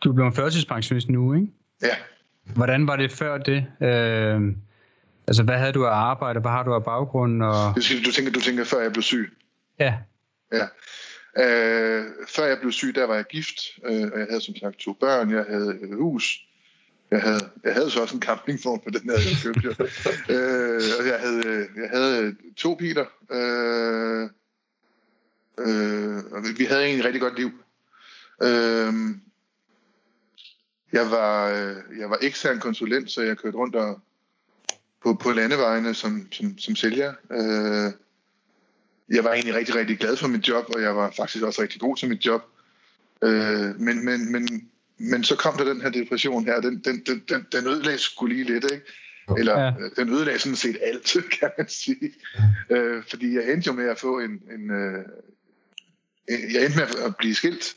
du 0.04 0.12
blev 0.12 0.26
en 0.26 0.32
førtidspensionist 0.32 1.08
nu, 1.08 1.34
ikke? 1.34 1.46
Ja. 1.82 1.96
Hvordan 2.54 2.86
var 2.86 2.96
det 2.96 3.12
før 3.12 3.38
det? 3.38 3.66
Øh, 3.80 4.40
altså, 5.26 5.42
hvad 5.42 5.58
havde 5.58 5.72
du 5.72 5.86
af 5.86 5.90
arbejde? 5.90 6.40
Hvad 6.40 6.50
har 6.50 6.62
du 6.62 6.74
af 6.74 6.84
baggrund? 6.84 7.42
Og... 7.42 7.74
Du, 7.76 7.80
du, 8.04 8.12
tænker, 8.12 8.32
du 8.32 8.40
tænker, 8.40 8.64
før 8.64 8.82
jeg 8.82 8.92
blev 8.92 9.02
syg? 9.02 9.32
Ja. 9.78 9.94
Ja. 10.52 10.66
Øh, 11.38 12.04
før 12.28 12.46
jeg 12.46 12.58
blev 12.60 12.72
syg, 12.72 12.94
der 12.94 13.06
var 13.06 13.14
jeg 13.14 13.24
gift, 13.24 13.58
øh, 13.84 14.10
og 14.12 14.18
jeg 14.18 14.26
havde 14.30 14.40
som 14.40 14.56
sagt 14.56 14.76
to 14.76 14.92
børn, 14.92 15.30
jeg 15.30 15.44
havde 15.48 15.78
et 15.82 15.96
hus, 15.96 16.46
jeg 17.12 17.22
havde, 17.22 17.50
jeg 17.64 17.74
havde 17.74 17.90
så 17.90 18.00
også 18.00 18.14
en 18.14 18.22
campingvogn 18.22 18.80
på 18.84 18.90
den 18.90 19.10
her, 19.10 19.12
jeg 19.12 19.36
købte. 19.42 19.68
øh, 20.34 20.82
og 20.98 21.06
jeg 21.06 21.20
havde, 21.20 21.46
øh, 21.46 21.68
jeg 21.76 21.90
havde 21.90 22.22
øh, 22.22 22.34
to 22.56 22.74
biler, 22.74 23.06
øh, 23.32 24.28
øh, 25.58 26.24
og 26.32 26.42
vi 26.58 26.64
havde 26.64 26.84
egentlig 26.84 26.98
et 26.98 27.04
rigtig 27.04 27.20
godt 27.20 27.38
liv. 27.38 27.50
Øh, 28.42 28.92
jeg 30.92 31.10
var, 31.10 31.48
øh, 31.48 31.98
jeg 31.98 32.10
var 32.10 32.18
ekstern 32.22 32.60
konsulent, 32.60 33.10
så 33.10 33.22
jeg 33.22 33.38
kørte 33.38 33.56
rundt 33.56 33.76
og, 33.76 34.00
på, 35.02 35.14
på 35.14 35.30
landevejene 35.30 35.94
som, 35.94 36.32
som, 36.32 36.58
som 36.58 36.76
sælger. 36.76 37.14
Øh, 37.32 37.92
jeg 39.08 39.24
var 39.24 39.32
egentlig 39.32 39.54
rigtig, 39.54 39.74
rigtig 39.74 39.98
glad 39.98 40.16
for 40.16 40.28
mit 40.28 40.48
job, 40.48 40.64
og 40.74 40.82
jeg 40.82 40.96
var 40.96 41.10
faktisk 41.16 41.44
også 41.44 41.62
rigtig 41.62 41.80
god 41.80 41.96
til 41.96 42.08
mit 42.08 42.26
job. 42.26 42.42
Øh, 43.22 43.80
men, 43.80 44.04
men, 44.04 44.32
men, 44.32 44.70
men 45.10 45.24
så 45.24 45.36
kom 45.36 45.56
der 45.56 45.64
den 45.64 45.80
her 45.80 45.90
depression 45.90 46.44
her, 46.44 46.60
den, 46.60 46.78
den, 46.78 47.02
den, 47.06 47.22
den, 47.28 47.46
den 47.52 47.66
ødelagde 47.66 47.98
skulle 47.98 48.34
lige 48.34 48.52
lidt, 48.52 48.72
ikke? 48.72 48.84
Eller 49.38 49.60
ja. 49.60 49.68
Øh, 49.68 49.90
den 49.96 50.08
ødelagde 50.08 50.38
sådan 50.38 50.56
set 50.56 50.78
alt, 50.82 51.16
kan 51.40 51.50
man 51.58 51.68
sige. 51.68 52.12
Øh, 52.70 53.02
fordi 53.10 53.34
jeg 53.34 53.52
endte 53.52 53.66
jo 53.66 53.72
med 53.72 53.88
at 53.88 53.98
få 53.98 54.18
en... 54.18 54.30
en 54.30 54.70
øh, 54.70 55.04
jeg 56.28 56.64
endte 56.64 56.78
med 56.78 57.04
at 57.04 57.16
blive 57.16 57.34
skilt, 57.34 57.76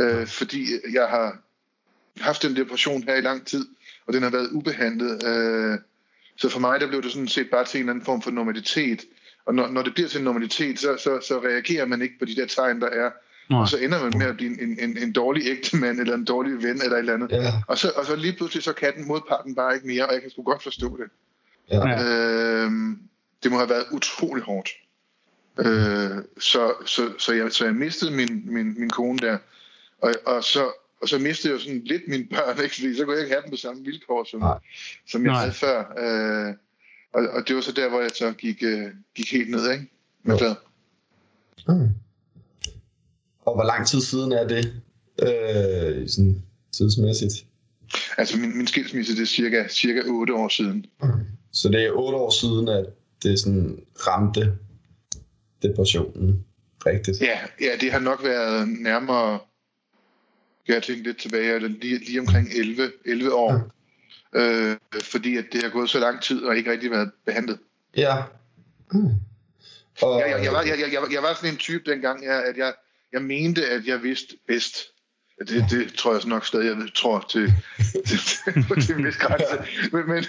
Øh, 0.00 0.26
fordi 0.26 0.66
jeg 0.92 1.08
har 1.08 1.38
haft 2.20 2.42
den 2.42 2.56
depression 2.56 3.02
her 3.02 3.14
i 3.14 3.20
lang 3.20 3.46
tid, 3.46 3.66
og 4.06 4.12
den 4.12 4.22
har 4.22 4.30
været 4.30 4.50
ubehandlet. 4.50 5.26
Øh, 5.26 5.78
så 6.36 6.48
for 6.48 6.60
mig, 6.60 6.80
der 6.80 6.88
blev 6.88 7.02
det 7.02 7.12
sådan 7.12 7.28
set 7.28 7.50
bare 7.50 7.64
til 7.64 7.78
en 7.78 7.82
eller 7.82 7.92
anden 7.92 8.04
form 8.04 8.22
for 8.22 8.30
normalitet. 8.30 9.04
Og 9.46 9.54
når, 9.54 9.68
når 9.68 9.82
det 9.82 9.94
bliver 9.94 10.08
til 10.08 10.18
en 10.18 10.24
normalitet, 10.24 10.78
så, 10.78 10.96
så, 10.96 11.20
så 11.28 11.40
reagerer 11.44 11.86
man 11.86 12.02
ikke 12.02 12.18
på 12.18 12.24
de 12.24 12.36
der 12.36 12.46
tegn, 12.46 12.80
der 12.80 12.88
er. 12.88 13.10
Nej. 13.50 13.60
Og 13.60 13.68
så 13.68 13.78
ender 13.78 14.02
man 14.02 14.12
med 14.18 14.26
at 14.26 14.36
blive 14.36 14.62
en, 14.62 14.78
en, 14.80 14.98
en 14.98 15.12
dårlig 15.12 15.46
ægtemand, 15.46 16.00
eller 16.00 16.14
en 16.14 16.24
dårlig 16.24 16.62
ven, 16.62 16.82
eller 16.82 16.92
et 16.92 16.98
eller 16.98 17.14
andet. 17.14 17.32
Ja. 17.32 17.52
Og, 17.68 17.78
så, 17.78 17.92
og 17.96 18.06
så 18.06 18.16
lige 18.16 18.32
pludselig, 18.32 18.62
så 18.62 18.72
kan 18.72 18.94
den 18.96 19.08
modparten 19.08 19.54
bare 19.54 19.74
ikke 19.74 19.86
mere, 19.86 20.06
og 20.06 20.12
jeg 20.12 20.22
kan 20.22 20.30
sgu 20.30 20.42
godt 20.42 20.62
forstå 20.62 20.96
det. 20.96 21.10
Ja. 21.70 22.04
Øh, 22.04 22.70
det 23.42 23.50
må 23.50 23.56
have 23.56 23.68
været 23.68 23.84
utrolig 23.92 24.44
hårdt. 24.44 24.68
Øh, 25.58 26.22
så, 26.38 26.72
så, 26.86 27.12
så, 27.18 27.32
jeg, 27.32 27.52
så 27.52 27.64
jeg 27.64 27.74
mistede 27.74 28.10
min, 28.10 28.42
min, 28.44 28.80
min 28.80 28.90
kone 28.90 29.18
der, 29.18 29.38
og, 30.02 30.14
og, 30.26 30.44
så, 30.44 30.72
og 31.02 31.08
så 31.08 31.18
mistede 31.18 31.52
jeg 31.52 31.60
jo 31.60 31.64
sådan 31.64 31.82
lidt 31.84 32.02
mine 32.08 32.24
børn, 32.24 32.58
ikke? 32.64 32.74
fordi 32.74 32.96
så 32.96 33.04
kunne 33.04 33.14
jeg 33.14 33.22
ikke 33.22 33.34
have 33.34 33.42
dem 33.42 33.50
på 33.50 33.56
samme 33.56 33.84
vilkår, 33.84 34.24
som, 34.24 34.42
som 35.06 35.24
jeg 35.24 35.32
Nej. 35.32 35.40
havde 35.40 35.52
før. 35.52 35.78
Øh, 35.78 36.54
og, 37.12 37.28
og 37.28 37.48
det 37.48 37.56
var 37.56 37.62
så 37.62 37.72
der, 37.72 37.88
hvor 37.88 38.00
jeg 38.00 38.10
så 38.14 38.32
gik, 38.32 38.62
øh, 38.62 38.90
gik 39.14 39.32
helt 39.32 39.50
ned, 39.50 39.72
ikke? 39.72 39.90
Med 40.22 40.38
fladet. 40.38 40.56
Mm. 41.68 41.88
Og 43.46 43.54
hvor 43.54 43.64
lang 43.64 43.86
tid 43.86 44.00
siden 44.00 44.32
er 44.32 44.48
det, 44.48 44.82
øh, 45.22 46.08
sådan 46.08 46.42
tidsmæssigt? 46.72 47.46
Altså 48.18 48.38
min, 48.38 48.56
min 48.56 48.66
skilsmisse, 48.66 49.16
det 49.16 49.22
er 49.22 49.26
cirka, 49.26 49.68
cirka 49.68 50.02
8 50.06 50.34
år 50.34 50.48
siden. 50.48 50.86
Mm. 51.02 51.08
Så 51.52 51.68
det 51.68 51.84
er 51.84 51.90
8 51.90 52.18
år 52.18 52.30
siden, 52.30 52.68
at 52.68 52.86
det 53.22 53.40
sådan 53.40 53.82
ramte 54.06 54.52
depressionen 55.62 56.44
rigtigt? 56.86 57.20
Ja, 57.20 57.38
ja, 57.60 57.76
det 57.80 57.92
har 57.92 57.98
nok 57.98 58.24
været 58.24 58.68
nærmere, 58.68 59.38
jeg 60.68 60.82
tænke 60.82 61.02
lidt 61.02 61.18
tilbage, 61.18 61.68
lige, 61.68 61.98
lige 61.98 62.20
omkring 62.20 62.48
11, 62.56 62.92
11 63.04 63.34
år. 63.34 63.52
Ja. 64.34 64.70
Øh, 64.72 64.76
fordi 65.02 65.36
at 65.36 65.44
det 65.52 65.62
har 65.62 65.70
gået 65.70 65.90
så 65.90 65.98
lang 65.98 66.22
tid 66.22 66.42
og 66.42 66.56
ikke 66.56 66.70
rigtig 66.70 66.90
været 66.90 67.10
behandlet. 67.26 67.58
Ja. 67.96 68.16
Mm. 68.92 69.08
Og... 70.02 70.20
Jeg, 70.20 70.30
jeg, 70.30 70.44
jeg, 70.44 70.52
var, 70.52 70.62
jeg, 70.62 70.80
jeg, 70.80 70.92
jeg, 70.92 71.02
jeg 71.12 71.22
var 71.22 71.34
sådan 71.34 71.50
en 71.50 71.56
type 71.56 71.90
dengang, 71.90 72.24
jeg, 72.24 72.44
at 72.44 72.56
jeg, 72.56 72.72
jeg 73.14 73.22
mente, 73.22 73.70
at 73.70 73.86
jeg 73.86 74.02
vidste 74.02 74.36
bedst. 74.46 74.76
Det, 75.48 75.64
det 75.70 75.94
tror 75.94 76.14
jeg 76.14 76.24
nok 76.26 76.46
stadig, 76.46 76.66
jeg 76.66 76.88
tror 76.94 77.26
til, 77.30 77.52
til, 78.06 78.18
til, 78.18 78.82
til 78.86 78.94
en 78.94 79.06
vis 79.06 79.16
grænse. 79.16 79.58
Men, 79.92 80.08
men, 80.08 80.24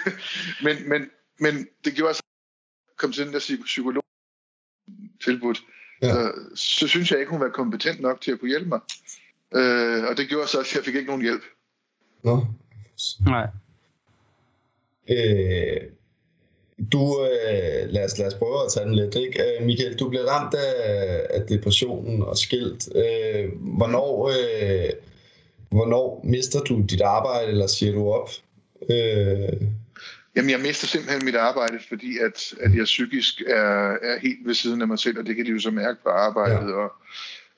men, 0.62 0.88
men, 0.88 1.10
men 1.40 1.68
det 1.84 1.94
gjorde 1.94 2.14
så, 2.14 2.22
kom 2.98 3.12
til 3.12 3.24
den 3.26 3.32
der 3.32 3.58
psykolog 3.64 4.04
tilbudt, 5.24 5.62
ja. 6.02 6.12
så, 6.12 6.32
så 6.54 6.88
synes 6.88 7.10
jeg 7.10 7.18
ikke, 7.18 7.30
hun 7.30 7.40
var 7.40 7.48
kompetent 7.48 8.00
nok 8.00 8.20
til 8.20 8.32
at 8.32 8.40
kunne 8.40 8.48
hjælpe 8.48 8.68
mig. 8.68 8.80
Øh, 9.54 10.04
og 10.04 10.16
det 10.16 10.28
gjorde 10.28 10.48
så, 10.48 10.60
at 10.60 10.74
jeg 10.74 10.84
fik 10.84 10.94
ikke 10.94 11.06
nogen 11.06 11.22
hjælp. 11.22 11.42
Nå. 12.24 12.46
Nej. 13.26 13.46
Øh, 15.08 15.90
du, 16.92 17.24
øh, 17.24 17.88
lad, 17.88 18.04
os, 18.04 18.18
lad 18.18 18.26
os 18.26 18.34
prøve 18.34 18.64
at 18.64 18.72
tage 18.72 18.86
den 18.86 18.94
lidt. 18.94 19.14
Ikke? 19.14 19.42
Øh, 19.42 19.66
Michael, 19.66 19.98
du 19.98 20.08
blev 20.08 20.22
ramt 20.22 20.54
af, 20.54 21.26
af 21.30 21.42
depressionen 21.46 22.22
og 22.22 22.38
skilt. 22.38 22.88
Øh, 22.96 23.50
hvornår, 23.60 24.28
øh, 24.28 24.90
hvornår 25.70 26.20
mister 26.24 26.60
du 26.60 26.82
dit 26.90 27.00
arbejde, 27.00 27.48
eller 27.48 27.66
siger 27.66 27.92
du 27.92 28.10
op? 28.10 28.30
Øh, 28.90 29.68
Jamen, 30.36 30.50
jeg 30.50 30.60
mister 30.60 30.86
simpelthen 30.86 31.24
mit 31.24 31.34
arbejde, 31.34 31.78
fordi 31.88 32.18
at, 32.18 32.54
at 32.60 32.74
jeg 32.74 32.84
psykisk 32.84 33.40
er, 33.40 33.96
er 34.02 34.18
helt 34.18 34.46
ved 34.46 34.54
siden 34.54 34.82
af 34.82 34.88
mig 34.88 34.98
selv, 34.98 35.18
og 35.18 35.26
det 35.26 35.36
kan 35.36 35.46
de 35.46 35.50
jo 35.50 35.58
så 35.58 35.70
mærke 35.70 36.02
på 36.02 36.08
arbejdet 36.08 36.68
ja. 36.68 36.74
og, 36.74 36.92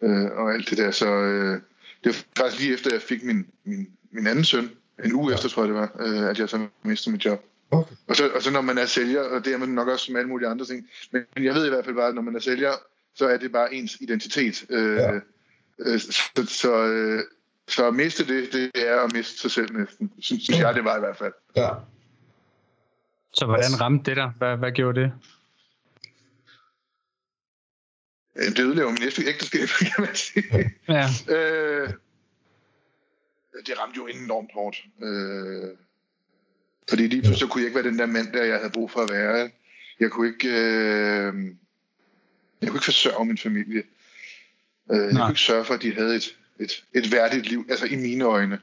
øh, 0.03 0.31
og 0.37 0.55
alt 0.55 0.71
det 0.71 0.79
der. 0.79 0.91
Så 0.91 1.07
øh, 1.07 1.61
det 2.05 2.07
var 2.07 2.43
faktisk 2.43 2.63
lige 2.63 2.75
efter, 2.75 2.91
jeg 2.93 3.03
fik 3.03 3.23
min, 3.25 3.47
min, 3.65 3.89
min 4.11 4.27
anden 4.27 4.45
søn, 4.45 4.71
en 5.05 5.13
uge 5.13 5.31
ja. 5.31 5.35
efter, 5.35 5.49
tror 5.49 5.63
jeg 5.63 5.69
det 5.69 5.81
var, 5.81 5.93
øh, 6.01 6.31
at 6.31 6.39
jeg 6.39 6.49
så 6.49 6.67
mistede 6.83 7.13
mit 7.13 7.25
job. 7.25 7.45
Okay. 7.71 7.95
Og, 8.07 8.17
så, 8.17 8.31
og 8.35 8.43
så 8.43 8.51
når 8.51 8.61
man 8.61 8.79
er 8.79 8.87
sælger, 8.87 9.23
og 9.23 9.45
det 9.45 9.53
er 9.53 9.59
man 9.59 9.69
nok 9.69 9.89
også 9.89 10.13
med 10.13 10.21
alle 10.21 10.29
mulige 10.29 10.49
andre 10.49 10.67
ting, 10.67 10.89
men, 11.13 11.25
jeg 11.37 11.55
ved 11.55 11.67
i 11.67 11.69
hvert 11.69 11.85
fald 11.85 11.97
bare, 11.97 12.09
at 12.09 12.15
når 12.15 12.23
man 12.23 12.37
er 12.37 12.41
sælger, 12.41 12.73
så 13.15 13.29
er 13.29 13.37
det 13.37 13.53
bare 13.53 13.75
ens 13.75 13.97
identitet. 14.01 14.67
Øh, 14.71 14.97
ja. 14.97 15.21
øh, 15.79 16.01
så, 16.01 16.47
så, 16.47 16.85
øh, 16.87 17.23
så 17.69 17.89
at 17.89 17.95
miste 17.95 18.27
det, 18.27 18.53
det 18.53 18.71
er 18.75 19.01
at 19.01 19.13
miste 19.13 19.39
sig 19.39 19.51
selv 19.51 19.77
næsten. 19.77 20.13
Synes, 20.19 20.43
synes 20.43 20.61
jeg, 20.61 20.75
det 20.75 20.85
var 20.85 20.97
i 20.97 21.01
hvert 21.01 21.17
fald. 21.17 21.33
Ja. 21.57 21.69
Så 23.33 23.47
hvordan 23.47 23.81
ramte 23.81 24.11
det 24.11 24.17
dig? 24.17 24.33
Hvad, 24.39 24.57
hvad 24.57 24.73
gjorde 24.73 25.01
det? 25.01 25.13
Det 28.37 28.61
ødelægger 28.61 28.91
min 28.91 29.01
næste 29.03 29.23
ægteskab, 29.27 29.69
kan 29.95 30.05
man 30.05 30.15
sige. 30.15 30.71
Ja. 30.89 31.05
øh, 31.37 31.93
det 33.67 33.79
ramte 33.81 33.97
jo 33.97 34.07
enormt 34.07 34.51
hårdt. 34.55 34.85
Øh, 35.03 35.77
fordi 36.89 37.03
lige 37.03 37.23
pludselig 37.23 37.39
så 37.39 37.47
kunne 37.47 37.61
jeg 37.61 37.67
ikke 37.67 37.79
være 37.83 37.91
den 37.91 37.99
der 37.99 38.07
mand, 38.07 38.33
der 38.33 38.45
jeg 38.45 38.57
havde 38.57 38.71
brug 38.71 38.91
for 38.91 39.01
at 39.01 39.11
være. 39.13 39.51
Jeg 40.01 40.11
kunne 40.11 40.29
ikke, 40.29 40.49
øh, 40.49 41.35
jeg 42.61 42.69
kunne 42.69 42.77
ikke 42.77 42.85
forsørge 42.85 43.27
min 43.27 43.39
familie. 43.39 43.83
Øh, 44.93 44.99
jeg 44.99 45.13
kunne 45.13 45.31
ikke 45.31 45.41
sørge 45.41 45.65
for, 45.65 45.75
at 45.75 45.83
de 45.83 45.95
havde 45.95 46.17
et, 46.17 46.37
et, 46.61 46.85
et 46.95 47.13
værdigt 47.13 47.47
liv, 47.47 47.67
altså 47.71 47.87
i 47.87 47.97
mine 47.97 48.25
øjne, 48.25 48.61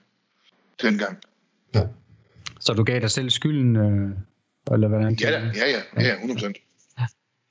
dengang. 0.81 1.17
Ja. 1.75 1.87
Så 2.59 2.73
du 2.73 2.83
gav 2.83 2.99
dig 2.99 3.11
selv 3.11 3.29
skylden? 3.29 3.75
Øh, 3.75 4.09
eller 4.73 4.87
hvordan? 4.87 5.17
Ja, 5.21 5.29
ja, 5.29 5.51
ja, 5.55 5.81
ja, 5.97 6.03
ja 6.03 6.15
100%. 6.15 6.53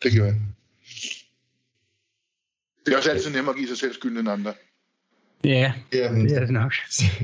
Det 0.02 0.12
gjorde 0.12 0.28
jeg. 0.28 0.40
Det 2.86 2.92
er 2.92 2.96
også 2.96 3.10
altid 3.10 3.30
nemmere 3.30 3.54
at 3.54 3.58
give 3.58 3.68
sig 3.68 3.78
selv 3.78 3.94
skylden 3.94 4.18
end 4.18 4.28
andre. 4.28 4.54
Ja, 5.44 5.72
Jamen. 5.92 6.28
det 6.28 6.36
er 6.36 6.40
det 6.40 6.50
nok. 6.50 6.72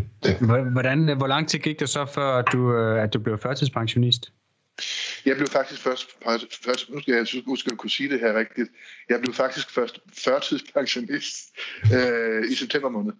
Hvordan, 0.72 1.16
hvor 1.16 1.26
lang 1.26 1.48
tid 1.48 1.58
gik 1.58 1.80
det 1.80 1.88
så, 1.88 2.06
før 2.14 2.38
at 2.38 2.44
du, 2.52 2.74
øh, 2.74 3.02
at 3.02 3.12
du 3.12 3.18
blev 3.18 3.38
førtidspensionist? 3.38 4.32
Jeg 5.24 5.36
blev 5.36 5.48
faktisk 5.48 5.80
først, 5.80 6.08
først 6.64 6.90
nu 6.90 7.00
skal 7.00 7.14
jeg 7.14 7.26
huske 7.46 7.70
at 7.72 7.78
kunne 7.78 7.90
sige 7.90 8.08
det 8.08 8.20
her 8.20 8.38
rigtigt, 8.38 8.68
jeg 9.08 9.20
blev 9.20 9.34
faktisk 9.34 9.70
først 9.70 10.00
førtidspensionist 10.24 11.48
øh, 11.94 12.50
i 12.50 12.54
september 12.54 12.88
måned. 12.88 13.12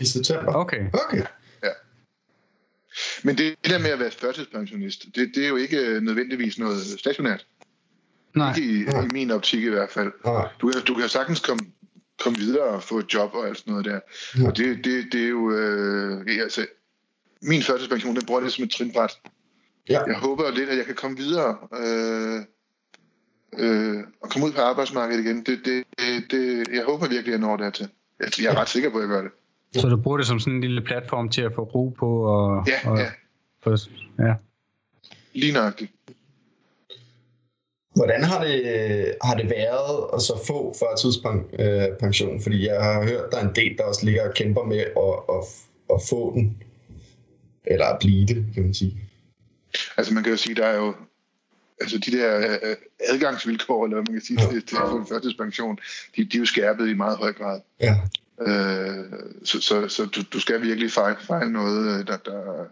I 0.00 0.04
september? 0.04 0.52
Okay. 0.54 0.86
okay. 0.92 1.22
Ja. 1.62 1.70
Men 3.22 3.38
det, 3.38 3.54
det 3.64 3.70
der 3.70 3.78
med 3.78 3.90
at 3.90 3.98
være 3.98 4.10
førtidspensionist, 4.10 5.06
det, 5.14 5.30
det 5.34 5.44
er 5.44 5.48
jo 5.48 5.56
ikke 5.56 6.00
nødvendigvis 6.00 6.58
noget 6.58 6.82
stationært. 6.98 7.46
Nej. 8.34 8.54
Ikke 8.56 8.68
i, 8.68 8.80
i 8.80 9.08
min 9.12 9.30
optik 9.30 9.62
i 9.62 9.68
hvert 9.68 9.90
fald. 9.90 10.12
Du, 10.60 10.72
du 10.88 10.94
kan 10.94 11.08
sagtens 11.08 11.40
komme 11.40 11.60
komme 12.22 12.38
videre 12.38 12.64
og 12.64 12.82
få 12.82 12.98
et 12.98 13.14
job 13.14 13.34
og 13.34 13.46
alt 13.48 13.58
sådan 13.58 13.70
noget 13.70 13.84
der. 13.84 14.00
Ja. 14.38 14.46
Og 14.46 14.56
det, 14.56 14.84
det, 14.84 15.12
det 15.12 15.24
er 15.24 15.28
jo... 15.28 15.50
Øh, 15.50 16.26
altså, 16.42 16.66
min 17.42 17.62
førtidspension, 17.62 18.16
den 18.16 18.26
bruger 18.26 18.40
det 18.40 18.52
som 18.52 18.64
et 18.64 18.70
trinbræt. 18.70 19.18
Ja. 19.88 20.02
Jeg 20.06 20.18
håber 20.18 20.50
lidt, 20.50 20.70
at 20.70 20.76
jeg 20.76 20.86
kan 20.86 20.94
komme 20.94 21.16
videre 21.16 21.56
øh, 21.82 22.40
øh, 23.58 24.04
og 24.22 24.30
komme 24.30 24.46
ud 24.46 24.52
på 24.52 24.60
arbejdsmarkedet 24.60 25.24
igen. 25.24 25.44
Det, 25.44 25.60
det, 25.64 25.84
det, 26.30 26.68
jeg 26.72 26.84
håber 26.84 27.08
virkelig, 27.08 27.34
at 27.34 27.40
jeg 27.40 27.48
når 27.48 27.56
dertil. 27.56 27.88
Jeg, 28.20 28.28
jeg 28.42 28.52
er 28.52 28.60
ret 28.60 28.68
sikker 28.68 28.90
på, 28.90 28.96
at 28.96 29.02
jeg 29.02 29.08
gør 29.08 29.22
det. 29.22 29.30
Så 29.74 29.88
du 29.88 29.96
bruger 29.96 30.18
det 30.18 30.26
som 30.26 30.40
sådan 30.40 30.54
en 30.54 30.60
lille 30.60 30.80
platform 30.80 31.28
til 31.28 31.42
at 31.42 31.52
få 31.54 31.62
ro 31.62 31.88
på? 31.98 32.22
Og, 32.22 32.66
ja, 32.68 32.90
og, 32.90 32.98
ja. 32.98 33.10
For, 33.62 33.76
ja. 34.22 34.34
Lige 35.32 35.52
nøjagtigt. 35.52 35.92
Hvordan 37.96 38.24
har 38.24 38.44
det, 38.44 39.14
har 39.22 39.34
det 39.34 39.50
været 39.50 40.10
at 40.14 40.22
så 40.22 40.40
få 40.46 40.74
førtidspension? 40.78 42.42
Fordi 42.42 42.66
jeg 42.66 42.82
har 42.82 43.04
hørt, 43.04 43.30
der 43.32 43.38
er 43.38 43.48
en 43.48 43.54
del, 43.54 43.78
der 43.78 43.84
også 43.84 44.04
ligger 44.04 44.28
og 44.28 44.34
kæmper 44.34 44.64
med 44.64 44.78
at, 44.78 45.36
at, 45.36 45.44
at 45.94 46.00
få 46.08 46.32
den. 46.34 46.62
Eller 47.64 47.86
at 47.86 47.98
blive 47.98 48.26
det, 48.26 48.46
kan 48.54 48.62
man 48.62 48.74
sige. 48.74 49.00
Altså 49.96 50.14
man 50.14 50.22
kan 50.22 50.32
jo 50.32 50.36
sige, 50.36 50.54
der 50.54 50.66
er 50.66 50.76
jo 50.76 50.94
altså 51.80 51.98
de 51.98 52.10
der 52.10 52.58
øh, 52.62 52.76
adgangsvilkår, 53.08 53.84
eller 53.84 53.96
hvad 53.96 54.04
man 54.12 54.20
kan 54.20 54.26
sige, 54.26 54.38
til, 54.50 54.66
til 54.66 54.76
at 54.76 54.88
få 54.90 54.96
en 54.98 55.06
førtidspension, 55.06 55.78
de, 56.16 56.24
de 56.24 56.36
er 56.36 56.40
jo 56.40 56.46
skærpet 56.46 56.88
i 56.88 56.94
meget 56.94 57.18
høj 57.18 57.32
grad. 57.32 57.60
Ja. 57.80 57.94
Øh, 58.40 59.04
så 59.44 59.60
så, 59.60 59.88
så 59.88 60.04
du, 60.04 60.20
du 60.32 60.40
skal 60.40 60.62
virkelig 60.62 60.92
fejle, 60.92 61.16
fejle 61.20 61.52
noget, 61.52 61.98
øh, 61.98 62.06
der, 62.06 62.16
der, 62.16 62.64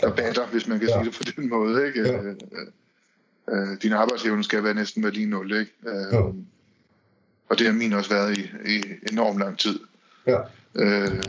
der 0.00 0.16
batter, 0.16 0.46
hvis 0.46 0.66
man 0.66 0.78
kan 0.78 0.88
ja. 0.88 0.94
sige 0.94 1.04
det 1.04 1.14
på 1.18 1.40
den 1.40 1.48
måde. 1.48 1.86
Ikke? 1.86 2.00
Ja. 2.00 2.18
Øh, 3.50 3.82
din 3.82 3.92
arbejdsevne 3.92 4.44
skal 4.44 4.64
være 4.64 4.74
næsten 4.74 5.02
være 5.02 5.12
lige 5.12 5.26
nul, 5.26 5.52
ikke? 5.52 5.72
Øh, 5.86 6.12
ja. 6.12 6.20
Og 7.48 7.58
det 7.58 7.66
har 7.66 7.72
min 7.74 7.92
også 7.92 8.10
været 8.10 8.38
i, 8.38 8.42
i 8.76 8.82
enormt 9.12 9.38
lang 9.38 9.58
tid. 9.58 9.80
Ja. 10.26 10.38
Øh, 10.74 11.22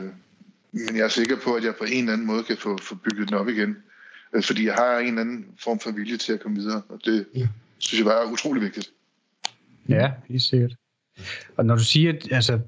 men 0.71 0.95
jeg 0.95 1.03
er 1.03 1.07
sikker 1.07 1.37
på, 1.43 1.53
at 1.53 1.63
jeg 1.63 1.75
på 1.75 1.83
en 1.83 1.99
eller 1.99 2.13
anden 2.13 2.27
måde 2.27 2.43
kan 2.43 2.57
få, 2.57 2.77
få 2.77 2.95
bygget 2.95 3.27
den 3.27 3.37
op 3.37 3.47
igen. 3.47 3.77
Øh, 4.33 4.43
fordi 4.43 4.65
jeg 4.65 4.73
har 4.73 4.97
en 4.97 5.07
eller 5.07 5.21
anden 5.21 5.45
form 5.59 5.79
for 5.79 5.91
vilje 5.91 6.17
til 6.17 6.33
at 6.33 6.39
komme 6.39 6.57
videre, 6.57 6.81
og 6.89 6.99
det 7.05 7.25
ja. 7.35 7.47
synes 7.77 7.99
jeg 7.99 8.05
bare 8.05 8.25
er 8.27 8.31
utrolig 8.31 8.61
vigtigt. 8.63 8.91
Ja, 9.89 10.11
helt 10.27 10.41
sikkert. 10.41 10.75
Og 11.57 11.65
når 11.65 11.75
du 11.75 11.83
siger, 11.83 12.13
at 12.13 12.27
altså, 12.31 12.59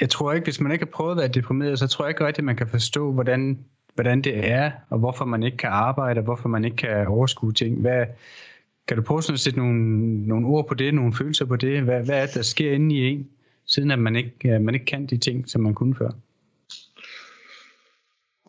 jeg 0.00 0.10
tror 0.10 0.32
ikke, 0.32 0.44
hvis 0.44 0.60
man 0.60 0.72
ikke 0.72 0.84
har 0.84 0.90
prøvet 0.90 1.12
at 1.12 1.16
være 1.16 1.28
deprimeret, 1.28 1.78
så 1.78 1.86
tror 1.86 2.04
jeg 2.04 2.10
ikke 2.10 2.26
rigtigt, 2.26 2.38
at 2.38 2.44
man 2.44 2.56
kan 2.56 2.68
forstå, 2.68 3.12
hvordan 3.12 3.64
hvordan 3.96 4.22
det 4.22 4.48
er, 4.48 4.70
og 4.90 4.98
hvorfor 4.98 5.24
man 5.24 5.42
ikke 5.42 5.56
kan 5.56 5.70
arbejde, 5.70 6.18
og 6.18 6.24
hvorfor 6.24 6.48
man 6.48 6.64
ikke 6.64 6.76
kan 6.76 7.06
overskue 7.06 7.52
ting. 7.52 7.80
Hvad, 7.80 8.06
kan 8.88 8.96
du 8.96 9.02
prøve 9.02 9.18
at 9.18 9.40
sætte 9.40 9.58
nogle, 9.58 10.26
nogle 10.26 10.46
ord 10.46 10.68
på 10.68 10.74
det, 10.74 10.94
nogle 10.94 11.14
følelser 11.14 11.44
på 11.44 11.56
det? 11.56 11.82
Hvad, 11.82 12.04
hvad 12.04 12.22
er 12.22 12.26
det, 12.26 12.34
der 12.34 12.42
sker 12.42 12.72
inde 12.72 12.94
i 12.94 12.98
en, 12.98 13.28
siden 13.66 13.90
at 13.90 13.98
man 13.98 14.16
ikke, 14.16 14.58
man 14.58 14.74
ikke 14.74 14.86
kan 14.86 15.06
de 15.06 15.16
ting, 15.16 15.48
som 15.48 15.60
man 15.60 15.74
kunne 15.74 15.94
før? 15.94 16.10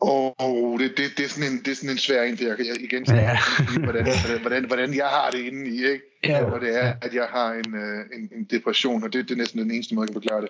Og 0.01 0.35
oh, 0.39 0.79
det, 0.79 0.97
det, 0.97 1.05
det, 1.17 1.25
er 1.25 1.29
sådan 1.29 1.51
en, 1.51 1.59
det 1.59 1.67
er 1.67 1.75
sådan 1.75 1.89
en 1.89 1.97
svær 1.97 2.23
en, 2.23 2.37
for 2.37 2.43
jeg 2.43 2.57
kan 2.57 2.65
igen 2.79 3.05
ja. 3.07 3.37
hvordan, 3.83 4.03
hvordan, 4.03 4.41
hvordan, 4.41 4.65
hvordan 4.65 4.95
jeg 4.95 5.05
har 5.05 5.29
det 5.31 5.39
inde 5.39 5.69
i, 5.69 5.85
ikke? 5.85 6.03
Ja. 6.23 6.43
Og 6.43 6.61
det 6.61 6.83
er, 6.83 6.93
at 7.01 7.13
jeg 7.13 7.27
har 7.29 7.53
en, 7.53 7.75
øh, 7.75 8.05
en, 8.13 8.29
en 8.35 8.43
depression, 8.43 9.03
og 9.03 9.13
det, 9.13 9.29
det 9.29 9.31
er 9.31 9.37
næsten 9.37 9.61
den 9.61 9.71
eneste 9.71 9.95
måde, 9.95 10.07
jeg 10.07 10.13
kan 10.13 10.21
forklare 10.21 10.41
det. 10.41 10.49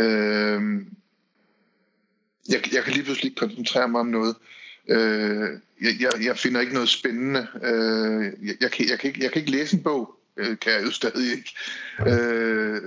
Øh, 0.00 0.60
jeg, 2.48 2.74
jeg 2.74 2.84
kan 2.84 2.92
lige 2.92 3.04
pludselig 3.04 3.28
ikke 3.28 3.38
koncentrere 3.38 3.88
mig 3.88 4.00
om 4.00 4.06
noget. 4.06 4.36
Øh, 4.88 5.48
jeg, 5.80 5.94
jeg, 6.00 6.10
jeg 6.24 6.38
finder 6.38 6.60
ikke 6.60 6.74
noget 6.74 6.88
spændende. 6.88 7.46
Øh, 7.62 8.46
jeg, 8.48 8.56
jeg, 8.60 8.70
kan, 8.70 8.88
jeg, 8.88 8.98
kan 8.98 9.08
ikke, 9.08 9.22
jeg 9.22 9.32
kan 9.32 9.40
ikke 9.40 9.52
læse 9.52 9.76
en 9.76 9.82
bog, 9.82 10.14
øh, 10.36 10.58
kan 10.58 10.72
jeg 10.72 10.84
jo 10.84 10.90
stadig 10.90 11.32
ikke. 11.32 11.54
Øh, 12.00 12.82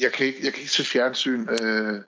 jeg, 0.00 0.12
kan 0.12 0.26
ikke 0.26 0.44
jeg 0.44 0.52
kan 0.52 0.60
ikke 0.60 0.72
se 0.72 0.84
fjernsyn. 0.84 1.46
Øh, 1.62 2.00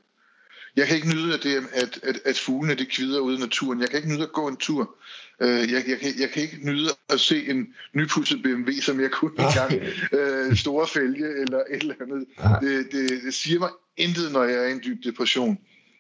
jeg 0.76 0.87
kan 0.87 0.96
ikke 0.96 1.08
nyde, 1.08 1.34
at, 1.34 1.42
det, 1.42 1.62
at, 1.72 2.00
at, 2.02 2.20
at 2.25 2.38
fuglene 2.38 2.75
det 2.75 2.88
kvider 2.88 3.20
ude 3.20 3.37
i 3.37 3.40
naturen. 3.40 3.80
Jeg 3.80 3.90
kan 3.90 3.96
ikke 3.96 4.08
nyde 4.08 4.22
at 4.22 4.32
gå 4.32 4.49
en 4.49 4.56
tur. 4.56 4.96
Øh, 5.40 5.72
jeg, 5.72 5.84
jeg, 5.88 5.99
kan, 5.99 6.12
jeg 6.18 6.30
kan 6.30 6.42
ikke 6.42 6.58
nyde 6.62 6.88
at 7.08 7.20
se 7.20 7.49
en 7.49 7.75
nypudset 7.94 8.42
BMW, 8.42 8.70
som 8.80 9.00
jeg 9.00 9.11
kunne 9.11 9.30
engang. 9.38 9.72
Øh, 10.12 10.56
store 10.56 10.87
fælge 10.87 11.40
eller 11.40 11.58
et 11.70 11.82
eller 11.82 11.94
andet. 12.00 12.26
Det, 12.61 12.92
det, 12.92 13.22
det 13.25 13.34
siger 13.34 13.58
mig 13.58 13.70
intet, 13.96 14.32
når 14.32 14.44
jeg 14.44 14.64
er 14.64 14.68
i 14.68 14.72
en 14.72 14.82
dyb 14.84 15.04
depression. 15.04 15.58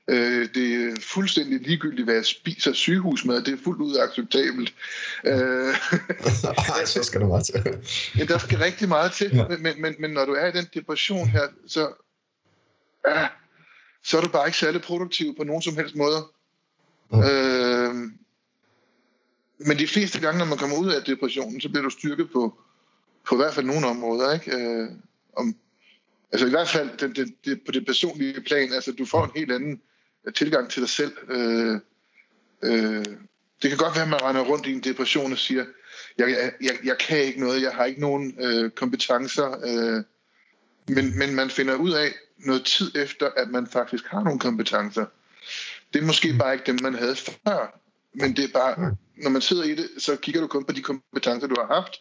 Øh, 0.08 0.48
det 0.54 0.74
er 0.74 1.00
fuldstændig 1.00 1.60
ligegyldigt, 1.60 2.06
hvad 2.06 2.14
jeg 2.14 2.24
spiser 2.24 2.72
sygehusmad. 2.72 3.42
Det 3.42 3.54
er 3.54 3.64
fuldt 3.64 3.80
ud 3.80 3.96
acceptabelt. 3.96 4.74
Øh, 5.24 5.74
så 6.86 7.00
skal 7.02 7.20
du 7.20 7.26
meget 7.26 7.46
til. 7.46 7.54
ja, 8.18 8.24
der 8.24 8.38
skal 8.38 8.58
rigtig 8.58 8.88
meget 8.88 9.12
til. 9.12 9.30
Ja. 9.34 9.48
Men, 9.48 9.82
men, 9.82 9.94
men 9.98 10.10
når 10.10 10.24
du 10.24 10.32
er 10.32 10.46
i 10.46 10.52
den 10.52 10.66
depression 10.74 11.28
her, 11.28 11.48
så, 11.66 11.88
ja, 13.08 13.28
så 14.04 14.16
er 14.16 14.20
du 14.20 14.28
bare 14.28 14.46
ikke 14.46 14.58
særlig 14.58 14.82
produktiv 14.82 15.36
på 15.36 15.44
nogen 15.44 15.62
som 15.62 15.76
helst 15.76 15.96
måde. 15.96 16.26
Ja. 17.12 17.30
Øh, 17.30 17.94
men 19.58 19.78
de 19.78 19.86
fleste 19.86 20.20
gange, 20.20 20.38
når 20.38 20.46
man 20.46 20.58
kommer 20.58 20.76
ud 20.76 20.92
af 20.92 21.02
depressionen, 21.02 21.60
så 21.60 21.68
bliver 21.68 21.82
du 21.82 21.90
styrket 21.90 22.30
på, 22.32 22.58
på 23.28 23.34
i 23.34 23.38
hvert 23.38 23.54
fald 23.54 23.66
nogle 23.66 23.86
områder. 23.86 24.32
Ikke? 24.32 24.56
Øh, 24.56 24.88
om, 25.36 25.54
altså 26.32 26.46
i 26.46 26.50
hvert 26.50 26.68
fald 26.68 26.90
det, 26.98 27.16
det, 27.16 27.34
det, 27.44 27.60
på 27.66 27.72
det 27.72 27.86
personlige 27.86 28.40
plan. 28.40 28.72
Altså 28.72 28.92
du 28.92 29.04
får 29.04 29.24
en 29.24 29.30
helt 29.36 29.52
anden 29.52 29.80
tilgang 30.30 30.70
til 30.70 30.82
dig 30.82 30.90
selv. 30.90 31.12
Øh, 31.28 31.80
øh, 32.62 33.04
det 33.62 33.70
kan 33.70 33.78
godt 33.78 33.94
være, 33.94 34.04
at 34.04 34.10
man 34.10 34.22
render 34.22 34.42
rundt 34.42 34.66
i 34.66 34.72
en 34.72 34.80
depression 34.80 35.32
og 35.32 35.38
siger, 35.38 35.64
jeg, 36.18 36.52
jeg, 36.60 36.78
jeg 36.84 36.98
kan 36.98 37.18
ikke 37.18 37.40
noget, 37.40 37.62
jeg 37.62 37.72
har 37.72 37.84
ikke 37.84 38.00
nogen 38.00 38.36
øh, 38.40 38.70
kompetencer. 38.70 39.50
Øh, 39.64 40.04
men, 40.94 41.18
men 41.18 41.34
man 41.34 41.50
finder 41.50 41.74
ud 41.74 41.92
af 41.92 42.08
noget 42.38 42.64
tid 42.64 42.96
efter, 42.96 43.30
at 43.36 43.50
man 43.50 43.66
faktisk 43.66 44.06
har 44.06 44.22
nogle 44.22 44.38
kompetencer. 44.38 45.06
Det 45.92 46.02
er 46.02 46.06
måske 46.06 46.34
bare 46.38 46.52
ikke 46.52 46.66
dem, 46.66 46.78
man 46.82 46.94
havde 46.94 47.16
før. 47.16 47.80
Men 48.14 48.36
det 48.36 48.44
er 48.44 48.52
bare, 48.52 48.96
når 49.16 49.30
man 49.30 49.42
sidder 49.42 49.64
i 49.64 49.74
det, 49.74 49.88
så 49.98 50.16
kigger 50.16 50.40
du 50.40 50.46
kun 50.46 50.64
på 50.64 50.72
de 50.72 50.82
kompetencer, 50.82 51.48
du 51.48 51.56
har 51.58 51.74
haft. 51.74 52.00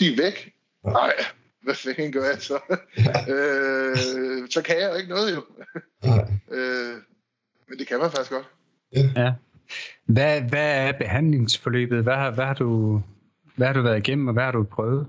De 0.00 0.12
er 0.12 0.16
væk. 0.16 0.54
Nej, 0.84 1.14
hvad 1.62 1.74
fanden 1.74 2.12
gør 2.12 2.24
jeg 2.24 2.42
så? 2.42 2.60
øh, 3.34 4.50
så 4.50 4.62
kan 4.62 4.80
jeg 4.80 4.90
jo 4.90 4.96
ikke 4.96 5.08
noget 5.08 5.34
jo. 5.34 5.44
øh, 6.56 6.96
men 7.70 7.78
det 7.78 7.86
kan 7.86 7.98
man 7.98 8.10
faktisk 8.10 8.30
godt. 8.30 8.46
Ja. 8.92 9.32
Hvad, 10.04 10.42
hvad 10.42 10.88
er 10.88 10.92
behandlingsforløbet? 10.92 12.02
Hvad 12.02 12.14
har, 12.14 12.30
hvad, 12.30 12.44
har 12.44 12.54
du, 12.54 13.02
hvad 13.56 13.66
har 13.66 13.74
du 13.74 13.82
været 13.82 13.98
igennem, 13.98 14.28
og 14.28 14.32
hvad 14.32 14.44
har 14.44 14.52
du 14.52 14.62
prøvet? 14.62 15.06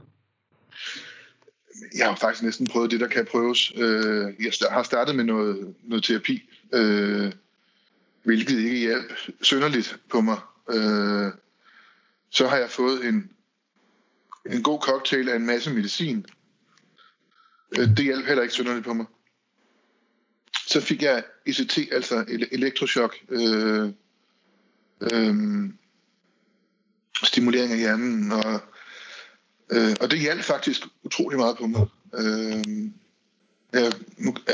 Jeg 1.97 2.07
har 2.07 2.15
faktisk 2.15 2.43
næsten 2.43 2.67
prøvet 2.67 2.91
det, 2.91 2.99
der 2.99 3.07
kan 3.07 3.25
prøves. 3.31 3.71
Øh, 3.75 4.33
jeg 4.39 4.51
har 4.71 4.83
startet 4.83 5.15
med 5.15 5.23
noget, 5.23 5.75
noget 5.83 6.03
terapi, 6.03 6.49
øh, 6.73 7.31
hvilket 8.23 8.59
ikke 8.59 8.77
hjalp 8.77 9.11
synderligt 9.41 9.99
på 10.11 10.21
mig. 10.21 10.37
Øh, 10.69 11.31
så 12.29 12.47
har 12.47 12.57
jeg 12.57 12.69
fået 12.69 13.05
en, 13.05 13.31
en 14.51 14.63
god 14.63 14.79
cocktail 14.79 15.29
af 15.29 15.35
en 15.35 15.45
masse 15.45 15.73
medicin. 15.73 16.25
Det 17.75 18.03
hjalp 18.03 18.25
heller 18.25 18.43
ikke 18.43 18.53
synderligt 18.53 18.85
på 18.85 18.93
mig 18.93 19.05
så 20.71 20.81
fik 20.81 21.01
jeg 21.01 21.23
ECT, 21.45 21.77
altså 21.91 22.25
elektrochok, 22.51 23.15
øh, 23.29 23.89
øh, 25.01 25.35
stimulering 27.23 27.71
af 27.71 27.77
hjernen, 27.77 28.31
og, 28.31 28.59
øh, 29.71 29.95
og 30.01 30.11
det 30.11 30.19
hjalp 30.19 30.41
faktisk 30.41 30.81
utrolig 31.03 31.39
meget 31.39 31.57
på 31.57 31.67
mig. 31.67 31.87
Øh, 32.13 32.63
jeg, 33.73 33.91
nu, 34.17 34.35
ja, 34.47 34.53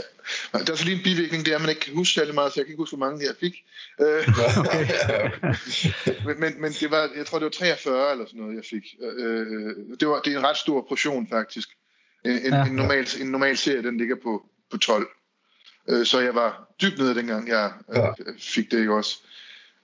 der 0.59 0.71
er 0.71 0.75
så 0.75 0.85
lige 0.85 0.97
en 0.97 1.03
bivirkning, 1.03 1.45
det 1.45 1.51
er, 1.51 1.55
at 1.55 1.61
man 1.61 1.69
ikke 1.69 1.81
kan 1.81 1.95
huske 1.95 2.13
særlig 2.13 2.35
meget, 2.35 2.53
så 2.53 2.59
jeg 2.59 2.65
kan 2.65 2.71
ikke 2.71 2.81
huske, 2.81 2.97
hvor 2.97 3.05
mange 3.07 3.25
jeg 3.25 3.35
fik. 3.39 3.55
Øh, 4.01 4.27
okay. 4.59 4.87
men, 6.27 6.39
men, 6.39 6.61
men 6.61 6.71
det 6.71 6.91
var, 6.91 7.09
jeg 7.17 7.25
tror, 7.25 7.39
det 7.39 7.45
var 7.45 7.51
43 7.51 8.11
eller 8.11 8.25
sådan 8.25 8.41
noget, 8.41 8.55
jeg 8.55 8.63
fik. 8.69 8.95
Øh, 9.01 9.75
det, 9.99 10.07
var, 10.07 10.21
det 10.21 10.33
er 10.33 10.39
en 10.39 10.45
ret 10.45 10.57
stor 10.57 10.85
portion, 10.89 11.27
faktisk. 11.29 11.69
En, 12.25 12.31
ja. 12.31 12.65
en, 12.65 12.75
normal, 12.75 13.07
en 13.21 13.27
normal 13.27 13.57
serie, 13.57 13.83
den 13.83 13.97
ligger 13.97 14.15
på, 14.23 14.45
på 14.71 14.77
12. 14.77 15.07
Øh, 15.89 16.05
så 16.05 16.19
jeg 16.19 16.35
var 16.35 16.67
dybt 16.81 16.97
nede 16.97 17.15
dengang, 17.15 17.47
jeg 17.47 17.71
øh, 17.89 17.95
ja. 17.95 18.11
fik 18.39 18.71
det 18.71 18.79
ikke 18.79 18.93
også. 18.93 19.17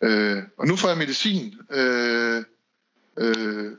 Øh, 0.01 0.43
og 0.57 0.67
nu 0.67 0.75
får 0.75 0.87
jeg 0.87 0.97
medicin. 0.97 1.53
Øh, 1.71 2.43
øh, 3.17 3.71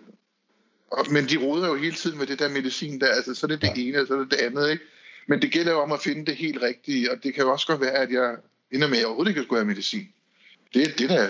og, 0.90 1.06
men 1.10 1.24
de 1.24 1.36
roder 1.36 1.68
jo 1.68 1.74
hele 1.74 1.94
tiden 1.94 2.18
med 2.18 2.26
det 2.26 2.38
der 2.38 2.48
medicin 2.48 3.00
der. 3.00 3.08
Altså, 3.08 3.34
så 3.34 3.46
er 3.46 3.48
det 3.48 3.62
det 3.62 3.72
ja. 3.76 3.82
ene, 3.82 4.00
og 4.00 4.06
så 4.06 4.14
er 4.14 4.18
det 4.18 4.30
det 4.30 4.36
andet. 4.36 4.70
Ikke? 4.70 4.84
Men 5.28 5.42
det 5.42 5.52
gælder 5.52 5.72
jo 5.72 5.78
om 5.80 5.92
at 5.92 6.00
finde 6.00 6.26
det 6.26 6.36
helt 6.36 6.62
rigtige, 6.62 7.12
og 7.12 7.16
det 7.22 7.34
kan 7.34 7.44
jo 7.44 7.52
også 7.52 7.66
godt 7.66 7.80
være, 7.80 7.92
at 7.92 8.10
jeg 8.10 8.36
ender 8.70 8.88
med, 8.88 8.96
at 8.96 9.00
jeg 9.00 9.06
overhovedet 9.06 9.30
ikke 9.30 9.42
skulle 9.42 9.60
have 9.60 9.66
medicin. 9.66 10.08
Det, 10.74 10.98
det, 10.98 11.10
der, 11.10 11.28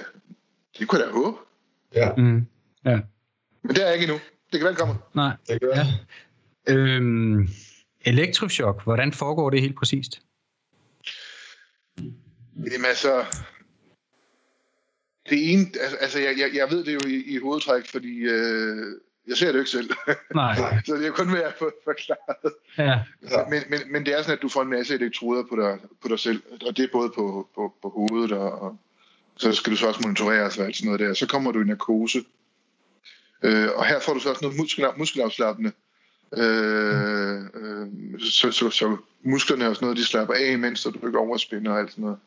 det 0.78 0.88
kunne 0.88 1.00
jeg 1.00 1.08
da 1.08 1.12
håbe. 1.12 1.38
Ja. 1.94 2.12
Mm. 2.16 2.46
ja. 2.84 3.00
Men 3.62 3.74
det 3.74 3.82
er 3.82 3.86
jeg 3.86 3.94
ikke 3.94 4.04
endnu. 4.04 4.20
Det 4.52 4.60
kan 4.60 4.68
vel 4.68 4.76
komme. 4.76 4.94
Nej. 5.14 5.36
Det 5.48 5.60
kan 5.60 5.70
ja. 5.74 5.86
Øhm, 6.74 7.48
elektrochok, 8.04 8.84
hvordan 8.84 9.12
foregår 9.12 9.50
det 9.50 9.60
helt 9.60 9.76
præcist? 9.76 10.22
Jamen 12.56 12.84
altså, 12.84 13.24
det 15.30 15.52
ene, 15.52 15.66
altså, 15.80 15.96
altså 15.96 16.18
jeg, 16.18 16.34
jeg, 16.38 16.50
jeg 16.54 16.70
ved 16.70 16.84
det 16.84 16.94
jo 16.94 17.08
i, 17.08 17.24
i 17.26 17.38
hovedtræk, 17.38 17.86
fordi 17.86 18.18
øh, 18.18 19.00
jeg 19.28 19.36
ser 19.36 19.46
det 19.46 19.54
jo 19.54 19.58
ikke 19.58 19.70
selv. 19.70 19.90
Nej. 20.34 20.56
så 20.86 20.94
det 20.94 21.06
er 21.06 21.10
kun 21.10 21.32
ved 21.32 21.42
at 21.42 21.54
få 21.58 21.70
forklaret. 21.84 22.54
Ja. 22.78 23.00
Men, 23.50 23.62
men, 23.68 23.92
men 23.92 24.06
det 24.06 24.14
er 24.14 24.22
sådan, 24.22 24.36
at 24.36 24.42
du 24.42 24.48
får 24.48 24.62
en 24.62 24.70
masse 24.70 24.94
elektroder 24.94 25.42
på 25.48 25.56
dig, 25.56 25.78
på 26.02 26.08
dig 26.08 26.18
selv, 26.18 26.42
og 26.66 26.76
det 26.76 26.84
er 26.84 26.88
både 26.92 27.12
på, 27.14 27.48
på, 27.54 27.74
på 27.82 27.88
hovedet, 27.88 28.32
og, 28.32 28.62
og 28.62 28.78
så 29.36 29.52
skal 29.52 29.72
du 29.72 29.76
så 29.76 29.86
også 29.86 30.00
monitoreres 30.02 30.58
og 30.58 30.64
alt 30.64 30.76
sådan 30.76 30.86
noget 30.86 31.00
der. 31.00 31.14
Så 31.14 31.26
kommer 31.26 31.52
du 31.52 31.60
i 31.60 31.64
narkose. 31.64 32.24
Øh, 33.42 33.68
og 33.74 33.86
her 33.86 34.00
får 34.00 34.14
du 34.14 34.20
så 34.20 34.28
også 34.30 34.44
noget 34.44 34.58
muskel, 34.58 34.86
muskelafslappende. 34.96 35.72
Øh, 36.36 37.40
øh, 37.54 37.86
så, 38.20 38.50
så, 38.52 38.70
så 38.70 38.96
musklerne 39.22 39.68
og 39.68 39.74
sådan 39.74 39.86
noget, 39.86 39.98
de 39.98 40.04
slapper 40.04 40.34
af, 40.34 40.58
mens 40.58 40.82
du 40.82 41.06
ikke 41.06 41.18
overspinder 41.18 41.72
og 41.72 41.78
alt 41.78 41.90
sådan 41.90 42.04
noget. 42.04 42.18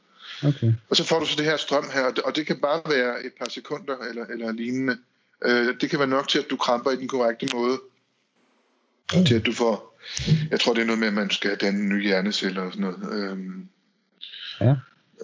Okay. 0.43 0.73
Og 0.89 0.95
så 0.95 1.04
får 1.04 1.19
du 1.19 1.26
så 1.26 1.36
det 1.38 1.45
her 1.45 1.58
strøm 1.58 1.86
her, 1.93 2.12
og 2.26 2.36
det 2.36 2.47
kan 2.47 2.60
bare 2.60 2.82
være 2.89 3.26
et 3.26 3.32
par 3.39 3.50
sekunder 3.50 3.97
eller, 3.97 4.26
eller 4.26 4.52
lignende. 4.52 4.97
Øh, 5.45 5.76
det 5.82 5.89
kan 5.89 6.00
være 6.00 6.08
nok 6.08 6.28
til, 6.28 6.39
at 6.39 6.45
du 6.50 6.58
kramper 6.58 6.91
i 6.91 6.95
den 6.95 7.08
korrekte 7.08 7.47
måde. 7.54 7.80
Mm. 9.13 9.26
Til 9.26 9.36
at 9.36 9.45
du 9.45 9.54
får, 9.54 10.00
jeg 10.52 10.60
tror 10.60 10.73
det 10.73 10.82
er 10.82 10.86
noget 10.86 11.00
med, 11.00 11.08
at 11.08 11.13
man 11.13 11.30
skal 11.30 11.56
danne 11.56 11.89
nye 11.89 12.04
hjerneceller 12.04 12.62
og 12.62 12.73
sådan 12.73 12.88
noget. 12.88 13.13
Øhm, 13.13 13.67
ja. 14.62 14.76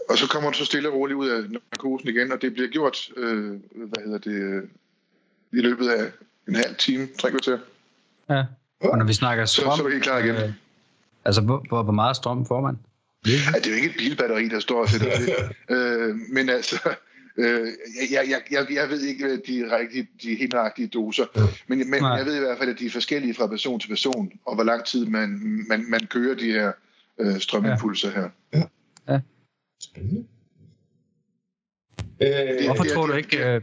Og 0.09 0.17
så 0.17 0.27
kommer 0.27 0.51
du 0.51 0.57
så 0.57 0.65
stille 0.65 0.89
og 0.89 0.95
roligt 0.95 1.17
ud 1.17 1.29
af 1.29 1.43
narkosen 1.49 2.09
igen, 2.09 2.31
og 2.31 2.41
det 2.41 2.53
bliver 2.53 2.69
gjort, 2.69 2.97
øh, 3.17 3.59
hvad 3.75 4.03
hedder 4.03 4.17
det, 4.17 4.69
i 5.51 5.61
løbet 5.61 5.89
af 5.89 6.11
en 6.47 6.55
halv 6.55 6.75
time, 6.75 7.07
tre 7.19 7.31
kvarter. 7.31 7.57
Ja, 8.29 8.43
og 8.81 8.97
når 8.97 9.05
vi 9.05 9.13
snakker 9.13 9.45
strøm... 9.45 9.71
Så, 9.71 9.75
så 9.75 9.83
er 9.83 9.87
du 9.87 9.91
helt 9.91 10.03
klar 10.03 10.17
igen. 10.17 10.35
Øh, 10.35 10.53
altså, 11.25 11.41
hvor, 11.41 11.83
hvor 11.83 11.91
meget 11.91 12.15
strøm 12.15 12.45
får 12.45 12.61
man? 12.61 12.77
Ja, 13.27 13.59
det 13.59 13.65
er 13.65 13.69
jo 13.69 13.75
ikke 13.75 13.89
et 13.89 13.95
bilbatteri, 13.97 14.47
der 14.47 14.59
står 14.59 14.81
og 14.81 14.89
sætter 14.89 15.17
det. 15.19 15.29
øh, 15.75 16.15
men 16.15 16.49
altså, 16.49 16.95
øh, 17.37 17.67
jeg, 18.11 18.29
jeg, 18.29 18.41
jeg, 18.51 18.67
jeg 18.71 18.89
ved 18.89 19.01
ikke 19.01 19.37
de, 19.37 19.77
rigtige, 19.77 20.07
de 20.23 20.35
helt 20.35 20.53
nøjagtige 20.53 20.87
doser, 20.87 21.25
ja. 21.35 21.41
men, 21.67 21.89
men 21.89 22.03
jeg 22.03 22.25
ved 22.25 22.35
i 22.35 22.39
hvert 22.39 22.57
fald, 22.57 22.69
at 22.69 22.79
de 22.79 22.85
er 22.85 22.89
forskellige 22.89 23.33
fra 23.33 23.47
person 23.47 23.79
til 23.79 23.87
person, 23.87 24.31
og 24.45 24.55
hvor 24.55 24.63
lang 24.63 24.85
tid 24.85 25.05
man, 25.05 25.29
man, 25.67 25.89
man 25.89 26.07
kører 26.07 26.35
de 26.35 26.51
her 26.51 26.71
øh, 27.19 27.39
strømimpulser 27.39 28.11
her. 28.11 28.29
Ja. 28.53 28.63
ja. 29.09 29.19
Spændende. 29.81 30.25
Øh, 32.21 32.65
hvorfor, 32.65 32.83
tror 32.83 33.07
du 33.07 33.13
ikke, 33.13 33.45
øh, 33.45 33.61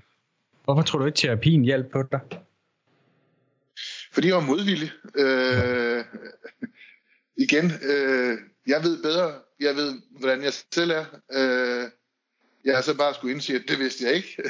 hvorfor 0.64 0.83
tror 0.83 0.99
du 0.99 1.07
ikke, 1.07 1.16
terapien 1.16 1.62
hjælper 1.62 2.03
på 2.03 2.09
dig? 2.12 2.20
Fordi 4.12 4.29
jeg 4.29 4.37
var 4.37 4.42
modvillig. 4.42 4.90
Øh, 5.14 6.05
igen, 7.44 7.64
øh, 7.64 8.38
jeg 8.66 8.83
ved 8.83 9.03
bedre. 9.03 9.33
Jeg 9.61 9.77
ved, 9.77 10.01
hvordan 10.11 10.42
jeg 10.42 10.53
selv 10.53 10.90
er. 10.90 11.05
Øh, 11.33 11.90
jeg 12.64 12.75
har 12.75 12.83
så 12.83 12.96
bare 12.96 13.14
skulle 13.14 13.35
indse, 13.35 13.55
at 13.55 13.62
det 13.68 13.79
vidste 13.79 14.05
jeg 14.05 14.14
ikke. 14.14 14.42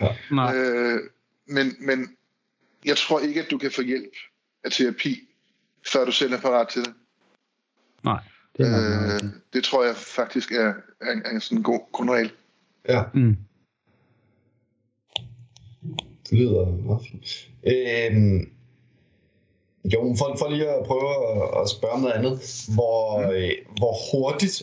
ja, 0.00 0.16
nej. 0.30 0.56
øh, 0.56 1.00
men, 1.46 1.76
men 1.80 2.16
jeg 2.84 2.96
tror 2.96 3.20
ikke, 3.20 3.42
at 3.42 3.50
du 3.50 3.58
kan 3.58 3.70
få 3.70 3.82
hjælp 3.82 4.12
af 4.64 4.72
terapi, 4.72 5.28
før 5.92 6.04
du 6.04 6.12
selv 6.12 6.32
er 6.32 6.40
parat 6.40 6.68
til 6.68 6.84
det. 6.84 6.94
Nej. 8.04 8.22
Det, 8.56 8.66
er 8.66 9.14
øh, 9.14 9.30
det 9.52 9.64
tror 9.64 9.84
jeg 9.84 9.96
faktisk 9.96 10.52
er, 10.52 10.74
er, 11.00 11.12
en, 11.12 11.22
er 11.24 11.30
en 11.30 11.40
sådan 11.40 11.62
god 11.62 11.92
grundregel. 11.92 12.32
Ja. 12.88 13.02
Mm. 13.14 13.36
Det 16.30 16.38
lyder 16.38 16.66
meget 16.66 17.02
fint. 17.10 17.48
Øhm, 17.66 18.52
jo, 19.84 20.14
for, 20.18 20.36
for 20.38 20.50
lige 20.50 20.68
at 20.68 20.84
prøve 20.86 21.10
at, 21.10 21.62
at 21.62 21.68
spørge 21.68 21.94
om 21.94 22.00
noget 22.00 22.14
andet. 22.14 22.66
Hvor, 22.74 23.20
mm. 23.20 23.30
øh, 23.30 23.50
hvor 23.78 23.94
hurtigt 24.12 24.62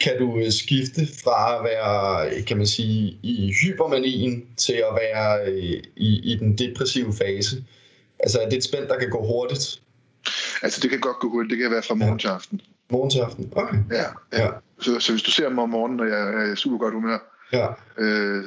kan 0.00 0.18
du 0.18 0.38
øh, 0.38 0.52
skifte 0.52 1.00
fra 1.24 1.58
at 1.58 1.64
være, 1.64 2.42
kan 2.42 2.56
man 2.56 2.66
sige, 2.66 3.18
i 3.22 3.54
hypermanien 3.62 4.46
til 4.56 4.72
at 4.72 4.98
være 5.00 5.50
øh, 5.50 5.82
i, 5.96 6.32
i 6.32 6.36
den 6.40 6.58
depressive 6.58 7.12
fase? 7.12 7.64
Altså 8.18 8.40
er 8.40 8.48
det 8.48 8.56
et 8.56 8.64
spænd, 8.64 8.88
der 8.88 8.98
kan 8.98 9.10
gå 9.10 9.26
hurtigt? 9.26 9.82
Altså 10.62 10.80
det 10.82 10.90
kan 10.90 11.00
godt 11.00 11.16
gå 11.20 11.28
hurtigt. 11.30 11.50
Det 11.50 11.58
kan 11.58 11.70
være 11.70 11.82
fra 11.82 11.94
morgen 11.94 12.18
til 12.18 12.28
aften. 12.28 12.60
Morgen 12.90 13.10
til 13.10 13.18
aften? 13.18 13.52
Okay. 13.56 13.76
Ja, 13.90 14.02
ja. 14.32 14.44
Ja. 14.44 14.50
Så, 14.80 15.00
så 15.00 15.12
hvis 15.12 15.22
du 15.22 15.30
ser 15.30 15.48
mig 15.48 15.62
om 15.62 15.70
morgenen, 15.70 15.96
når 15.96 16.04
jeg 16.04 16.50
er 16.50 16.54
super 16.54 16.78
godt 16.78 16.94
humør, 16.94 17.18
Ja. 17.52 17.68
øh, 17.98 18.44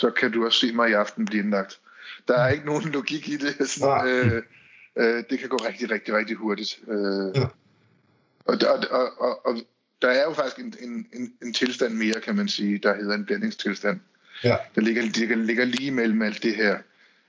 så 0.00 0.10
kan 0.10 0.32
du 0.32 0.44
også 0.44 0.58
se 0.58 0.72
mig 0.72 0.90
i 0.90 0.92
aften 0.92 1.26
blive 1.26 1.42
indlagt. 1.42 1.78
Der 2.28 2.38
er 2.38 2.48
ikke 2.48 2.66
nogen 2.66 2.84
logik 2.84 3.28
i 3.28 3.36
det. 3.36 3.68
Sådan, 3.70 3.88
Nej. 3.88 4.06
øh, 4.06 4.42
øh, 4.98 5.24
det 5.30 5.38
kan 5.38 5.48
gå 5.48 5.56
rigtig, 5.56 5.90
rigtig, 5.90 6.14
rigtig 6.14 6.36
hurtigt. 6.36 6.78
Øh, 6.88 7.36
Ja. 7.36 7.46
og, 8.44 8.60
der, 8.60 8.68
og, 8.70 9.20
og, 9.20 9.46
og 9.46 9.60
der 10.02 10.08
er 10.08 10.22
jo 10.24 10.32
faktisk 10.32 10.58
en, 10.58 10.74
en, 10.80 11.06
en, 11.12 11.32
en 11.42 11.52
tilstand 11.52 11.94
mere, 11.94 12.20
kan 12.20 12.36
man 12.36 12.48
sige, 12.48 12.78
der 12.78 12.94
hedder 12.94 13.14
en 13.14 13.24
blændingstilstand. 13.24 14.00
Ja. 14.44 14.56
Der 14.74 14.80
ligger, 14.80 15.02
ligger, 15.02 15.36
ligger 15.36 15.64
lige 15.64 15.90
mellem 15.90 16.22
alt 16.22 16.42
det 16.42 16.56
her. 16.56 16.78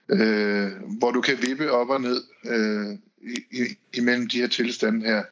Øh, 0.10 0.72
hvor 1.00 1.12
du 1.12 1.22
kan 1.22 1.38
vippe 1.42 1.72
op 1.72 1.90
og 1.90 2.02
ned 2.02 2.24
øh, 2.46 2.98
i, 3.22 3.62
i, 3.62 3.78
imellem 3.94 4.28
de 4.28 4.42
her 4.42 4.48
tilstande 4.48 5.06
her. 5.06 5.24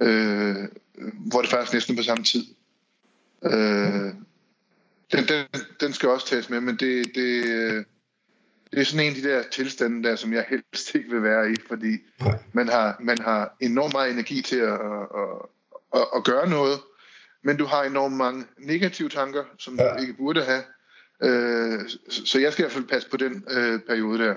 Øh, 0.00 0.68
hvor 1.16 1.40
det 1.40 1.50
faktisk 1.50 1.72
næsten 1.72 1.96
på 1.96 2.02
samme 2.02 2.24
tid. 2.24 2.44
Øh, 3.44 4.12
den, 5.12 5.24
den, 5.28 5.46
den 5.80 5.92
skal 5.92 6.08
også 6.08 6.26
tages 6.26 6.50
med, 6.50 6.60
men 6.60 6.76
det, 6.76 7.14
det, 7.14 7.44
øh, 7.44 7.84
det 8.70 8.80
er 8.80 8.84
sådan 8.84 9.06
en 9.06 9.16
af 9.16 9.22
de 9.22 9.28
der 9.28 9.42
tilstande 9.52 10.08
der, 10.08 10.16
som 10.16 10.32
jeg 10.32 10.44
helst 10.48 10.94
ikke 10.94 11.10
vil 11.10 11.22
være 11.22 11.52
i, 11.52 11.54
fordi 11.68 11.98
man 12.52 12.68
har, 12.68 12.96
man 13.00 13.18
har 13.18 13.56
enormt 13.60 13.92
meget 13.92 14.12
energi 14.12 14.42
til 14.42 14.56
at, 14.56 14.72
at, 14.72 15.48
at, 15.94 16.06
at 16.16 16.24
gøre 16.24 16.48
noget, 16.50 16.80
men 17.42 17.56
du 17.56 17.64
har 17.64 17.82
enormt 17.84 18.16
mange 18.16 18.44
negative 18.58 19.08
tanker, 19.08 19.44
som 19.58 19.78
Ja. 19.78 19.94
du 19.94 20.00
ikke 20.00 20.12
burde 20.12 20.44
have. 20.44 20.62
Øh, 21.22 21.80
så 22.08 22.38
jeg 22.40 22.52
skal 22.52 22.62
i 22.62 22.64
hvert 22.64 22.72
fald 22.72 22.84
passe 22.84 23.10
på 23.10 23.16
den 23.16 23.44
øh, 23.50 23.80
periode 23.80 24.18
der. 24.18 24.34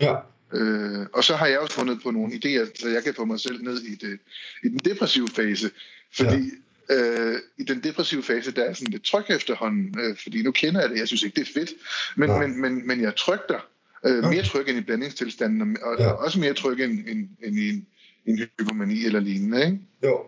Ja. 0.00 0.16
Øh, 0.52 1.06
og 1.12 1.24
så 1.24 1.36
har 1.36 1.46
jeg 1.46 1.58
også 1.58 1.74
fundet 1.74 2.02
på 2.02 2.10
nogle 2.10 2.32
idéer, 2.34 2.80
så 2.80 2.88
jeg 2.88 3.04
kan 3.04 3.14
få 3.14 3.24
mig 3.24 3.40
selv 3.40 3.62
ned 3.62 3.82
i, 3.82 3.94
det, 3.94 4.18
i 4.62 4.68
den 4.68 4.78
depressive 4.78 5.28
fase. 5.28 5.70
Fordi 6.16 6.52
ja. 6.90 6.94
øh, 6.96 7.38
i 7.58 7.64
den 7.64 7.80
depressive 7.82 8.22
fase, 8.22 8.52
der 8.52 8.64
er 8.64 8.72
sådan 8.72 8.92
lidt 8.92 9.04
tryk 9.04 9.24
efterhånden, 9.30 10.00
øh, 10.00 10.16
fordi 10.22 10.42
nu 10.42 10.52
kender 10.52 10.80
jeg 10.80 10.90
det, 10.90 10.98
jeg 10.98 11.06
synes 11.06 11.22
ikke, 11.22 11.40
det 11.40 11.48
er 11.48 11.52
fedt, 11.60 11.70
men, 12.16 12.38
men, 12.38 12.60
men, 12.60 12.86
men 12.86 13.00
jeg 13.00 13.16
tryk 13.16 13.48
der. 13.48 13.60
Øh, 14.06 14.18
Okay. 14.18 14.28
mere 14.28 14.42
tryk 14.42 14.68
end 14.68 14.78
i 14.78 14.80
blandingstilstanden, 14.80 15.76
og, 15.82 15.96
Ja. 15.98 16.10
og 16.10 16.18
også 16.18 16.40
mere 16.40 16.54
tryk 16.54 16.80
end, 16.80 17.08
end, 17.08 17.28
end 17.42 17.58
i 17.58 17.68
en, 17.68 17.86
en 18.26 18.38
hypomani 18.38 19.04
eller 19.04 19.20
lignende. 19.20 19.64
Ikke? 19.64 19.78
Jo. 20.04 20.26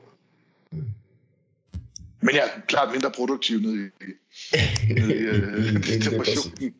Men 2.21 2.35
jeg 2.35 2.51
er 2.57 2.61
klart 2.69 2.93
mindre 2.93 3.11
produktiv 3.11 3.61
nede 3.61 3.75
i, 3.77 3.89
nede 4.93 5.15
i, 5.15 5.19
øh, 5.19 5.67
i 5.95 5.99
depressionen. 5.99 6.75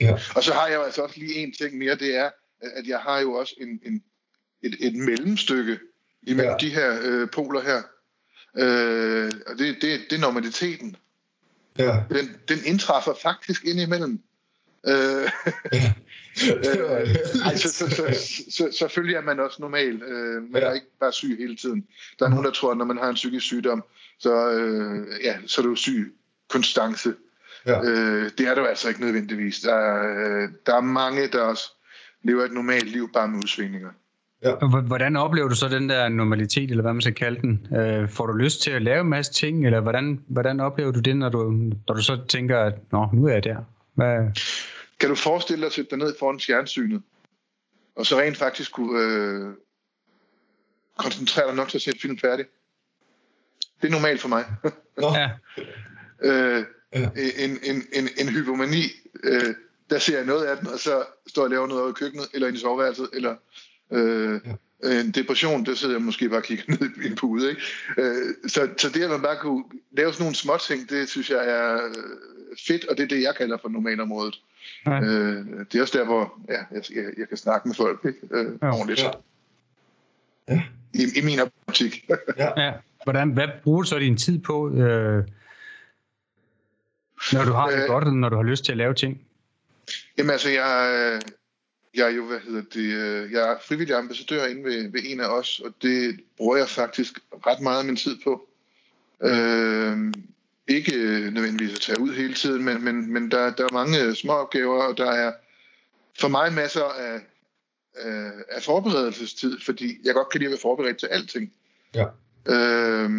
Ja. 0.00 0.12
Og 0.36 0.42
så 0.44 0.52
har 0.52 0.66
jeg 0.66 0.76
jo 0.76 0.82
altså 0.82 1.02
også 1.02 1.18
lige 1.18 1.34
en 1.34 1.52
ting 1.52 1.78
mere, 1.78 1.94
det 1.94 2.16
er, 2.16 2.30
at 2.60 2.86
jeg 2.86 2.98
har 2.98 3.20
jo 3.20 3.32
også 3.32 3.54
en, 3.60 3.80
en, 3.84 4.02
et, 4.62 4.76
et 4.80 4.94
mellemstykke 4.94 5.78
imellem 6.22 6.50
ja. 6.60 6.66
de 6.66 6.74
her 6.74 6.98
øh, 7.02 7.30
poler 7.30 7.60
her. 7.62 7.82
Øh, 8.58 9.30
og 9.46 9.58
det, 9.58 9.76
det, 9.82 10.00
det 10.10 10.16
er 10.16 10.20
normaliteten. 10.20 10.96
Ja. 11.78 12.02
Den, 12.10 12.36
den 12.48 12.58
indtræffer 12.64 13.14
faktisk 13.22 13.64
indimellem. 13.64 14.22
Øh, 14.88 14.94
var 16.90 16.98
øh, 17.00 17.46
altså, 17.50 17.68
så, 17.68 17.90
så, 17.90 18.04
så, 18.50 18.68
selvfølgelig 18.78 19.16
er 19.16 19.20
man 19.22 19.40
også 19.40 19.56
normal. 19.60 20.02
Øh, 20.02 20.42
man 20.52 20.62
Ja. 20.62 20.68
er 20.68 20.72
ikke 20.72 20.86
bare 21.00 21.12
syg 21.12 21.36
hele 21.38 21.56
tiden. 21.56 21.84
Der 22.18 22.24
er 22.26 22.30
nogen, 22.30 22.44
der 22.44 22.50
tror, 22.50 22.70
at 22.70 22.76
når 22.78 22.84
man 22.84 22.96
har 22.98 23.08
en 23.08 23.14
psykisk 23.14 23.46
sygdom, 23.46 23.84
så, 24.18 24.50
øh, 24.50 25.06
ja, 25.24 25.36
så 25.46 25.60
er 25.60 25.66
du 25.66 25.74
syg 25.74 26.14
konstance. 26.50 27.14
Ja. 27.66 27.80
Øh, 27.84 28.30
det 28.38 28.46
er 28.48 28.54
du 28.54 28.64
altså 28.64 28.88
ikke 28.88 29.00
nødvendigvis. 29.00 29.60
Der 29.60 29.74
er, 29.74 30.42
øh, 30.42 30.48
der 30.66 30.76
er 30.76 30.80
mange, 30.80 31.28
der 31.28 31.40
også 31.40 31.64
lever 32.22 32.44
et 32.44 32.52
normalt 32.52 32.90
liv 32.92 33.10
bare 33.12 33.28
med 33.28 33.38
udsvingninger. 33.38 33.88
H- 34.44 34.86
Hvordan 34.86 35.16
oplever 35.16 35.48
du 35.48 35.54
så 35.54 35.68
den 35.68 35.88
der 35.88 36.08
normalitet, 36.08 36.70
eller 36.70 36.82
hvad 36.82 36.92
man 36.92 37.00
skal 37.00 37.14
kalde 37.14 37.40
den? 37.40 37.66
Øh, 37.78 38.08
får 38.08 38.26
du 38.26 38.32
lyst 38.32 38.62
til 38.62 38.70
at 38.70 38.82
lave 38.82 39.00
en 39.00 39.08
masse 39.08 39.32
ting, 39.32 39.66
eller 39.66 39.80
hvordan, 39.80 40.20
hvordan 40.28 40.60
oplever 40.60 40.90
du 40.92 41.00
det, 41.00 41.16
når 41.16 41.28
du, 41.28 41.50
når 41.88 41.94
du 41.94 42.02
så 42.02 42.18
tænker, 42.28 42.58
at 42.58 42.74
Nå, 42.92 43.08
nu 43.12 43.26
er 43.26 43.32
jeg 43.32 43.44
der? 43.44 43.56
Hvad? 43.94 44.16
Kan 45.00 45.08
du 45.08 45.14
forestille 45.14 45.60
dig 45.60 45.66
at 45.66 45.72
sætte 45.72 45.90
dig 45.90 45.98
ned 45.98 46.14
foran 46.18 46.40
fjernsynet, 46.40 47.02
og 47.96 48.06
så 48.06 48.18
rent 48.20 48.36
faktisk 48.36 48.72
kunne 48.72 49.00
øh, 49.00 49.54
koncentrere 50.96 51.46
dig 51.46 51.54
nok 51.56 51.68
til 51.68 51.78
at 51.78 51.82
se 51.82 51.92
film 52.02 52.18
færdig? 52.18 52.46
Det 53.82 53.88
er 53.88 53.92
normalt 53.92 54.20
for 54.20 54.28
mig. 54.28 54.44
Nå, 54.98 55.12
Ja, 55.14 55.30
øh, 56.22 56.64
Ja. 56.92 57.08
en, 57.38 57.58
en, 57.62 57.82
en, 57.92 58.08
en 58.18 58.28
hypomani, 58.28 58.82
øh, 59.24 59.54
der 59.90 59.98
ser 59.98 60.16
jeg 60.16 60.26
noget 60.26 60.44
af 60.44 60.56
den, 60.56 60.66
og 60.66 60.78
så 60.78 61.04
står 61.26 61.42
jeg 61.42 61.46
og 61.46 61.50
laver 61.50 61.66
noget 61.66 61.82
over 61.82 61.90
i 61.90 61.94
køkkenet, 61.94 62.26
eller 62.34 62.48
i 62.48 62.56
soveværelset, 62.56 63.08
eller 63.12 63.36
øh, 63.92 64.40
ja. 64.82 65.00
en 65.00 65.10
depression, 65.10 65.66
der 65.66 65.74
sidder 65.74 65.94
jeg 65.94 66.02
måske 66.02 66.28
bare 66.28 66.38
og 66.38 66.44
kigger 66.44 66.64
ned 66.80 66.90
i 67.04 67.06
en 67.06 67.16
pude. 67.16 67.50
Ikke? 67.50 67.62
Øh, 67.98 68.34
så, 68.46 68.68
så 68.78 68.88
det, 68.88 69.02
at 69.04 69.10
man 69.10 69.22
bare 69.22 69.36
kunne 69.36 69.64
lave 69.92 70.12
sådan 70.12 70.22
nogle 70.22 70.36
små 70.36 70.56
ting, 70.66 70.90
det 70.90 71.08
synes 71.08 71.30
jeg 71.30 71.48
er 71.48 71.74
øh, 71.74 72.56
fedt, 72.66 72.84
og 72.84 72.96
det 72.96 73.02
er 73.02 73.08
det, 73.08 73.22
jeg 73.22 73.34
kalder 73.36 73.58
for 73.62 73.68
normalområdet. 73.68 74.42
Ja. 74.86 75.00
Øh, 75.00 75.46
det 75.72 75.74
er 75.74 75.82
også 75.82 75.98
der, 75.98 76.04
hvor 76.04 76.40
ja, 76.48 76.58
jeg, 76.74 76.82
jeg, 76.94 77.04
jeg 77.18 77.28
kan 77.28 77.36
snakke 77.36 77.68
med 77.68 77.74
folk 77.74 78.00
ikke? 78.04 78.18
Øh, 78.30 78.52
Ja. 78.62 78.68
ordentligt. 78.72 79.02
Ja. 79.02 79.10
Ja. 80.48 80.62
I, 80.94 81.02
I 81.16 81.24
min 81.24 81.38
optik. 81.66 82.08
ja. 82.38 82.72
Hvordan, 83.04 83.30
hvad 83.30 83.48
bruger 83.62 83.82
du 83.82 83.88
så 83.88 83.98
din 83.98 84.16
tid 84.16 84.38
på, 84.38 84.68
øh, 84.70 85.24
når 87.32 87.44
du 87.44 87.52
har 87.52 87.70
det 87.70 87.82
Øh. 87.82 87.86
godt, 87.88 88.04
og 88.04 88.12
når 88.12 88.28
du 88.28 88.36
har 88.36 88.42
lyst 88.42 88.64
til 88.64 88.72
at 88.72 88.78
lave 88.78 88.94
ting? 88.94 89.22
Jamen 90.18 90.30
altså, 90.30 90.48
jeg, 90.50 90.90
øh, 91.14 91.20
jeg 91.94 92.06
er 92.06 92.10
jo, 92.10 92.26
hvad 92.26 92.38
hedder 92.40 92.62
det, 92.74 92.94
øh, 92.94 93.32
jeg 93.32 93.52
er 93.52 93.56
frivillig 93.68 93.96
ambassadør 93.96 94.46
inde 94.46 94.64
ved, 94.64 94.92
ved 94.92 95.00
en 95.04 95.20
af 95.20 95.26
os, 95.38 95.60
og 95.60 95.74
det 95.82 96.20
bruger 96.36 96.56
jeg 96.56 96.68
faktisk 96.68 97.18
ret 97.46 97.60
meget 97.60 97.78
af 97.78 97.84
min 97.84 97.96
tid 97.96 98.16
på. 98.24 98.48
Øh, 99.22 100.12
ikke 100.68 100.94
øh, 100.94 101.32
nødvendigvis 101.32 101.74
at 101.74 101.80
tage 101.80 102.00
ud 102.00 102.14
hele 102.14 102.34
tiden, 102.34 102.64
men, 102.64 102.84
men, 102.84 103.12
men 103.12 103.30
der, 103.30 103.50
der 103.50 103.64
er 103.64 103.72
mange 103.72 104.14
små 104.14 104.32
opgaver, 104.32 104.82
og 104.82 104.98
der 104.98 105.10
er 105.10 105.32
for 106.20 106.28
mig 106.28 106.52
masser 106.52 106.84
af, 106.84 107.20
af, 107.94 108.30
af 108.48 108.62
forberedelsestid, 108.62 109.60
fordi 109.60 109.98
jeg 110.04 110.14
godt 110.14 110.28
kan 110.30 110.38
lide 110.38 110.48
at 110.48 110.52
være 110.52 110.60
forberedt 110.60 110.98
til 110.98 111.06
alting. 111.06 111.52
Ja. 111.94 112.06
Øh, 112.46 113.10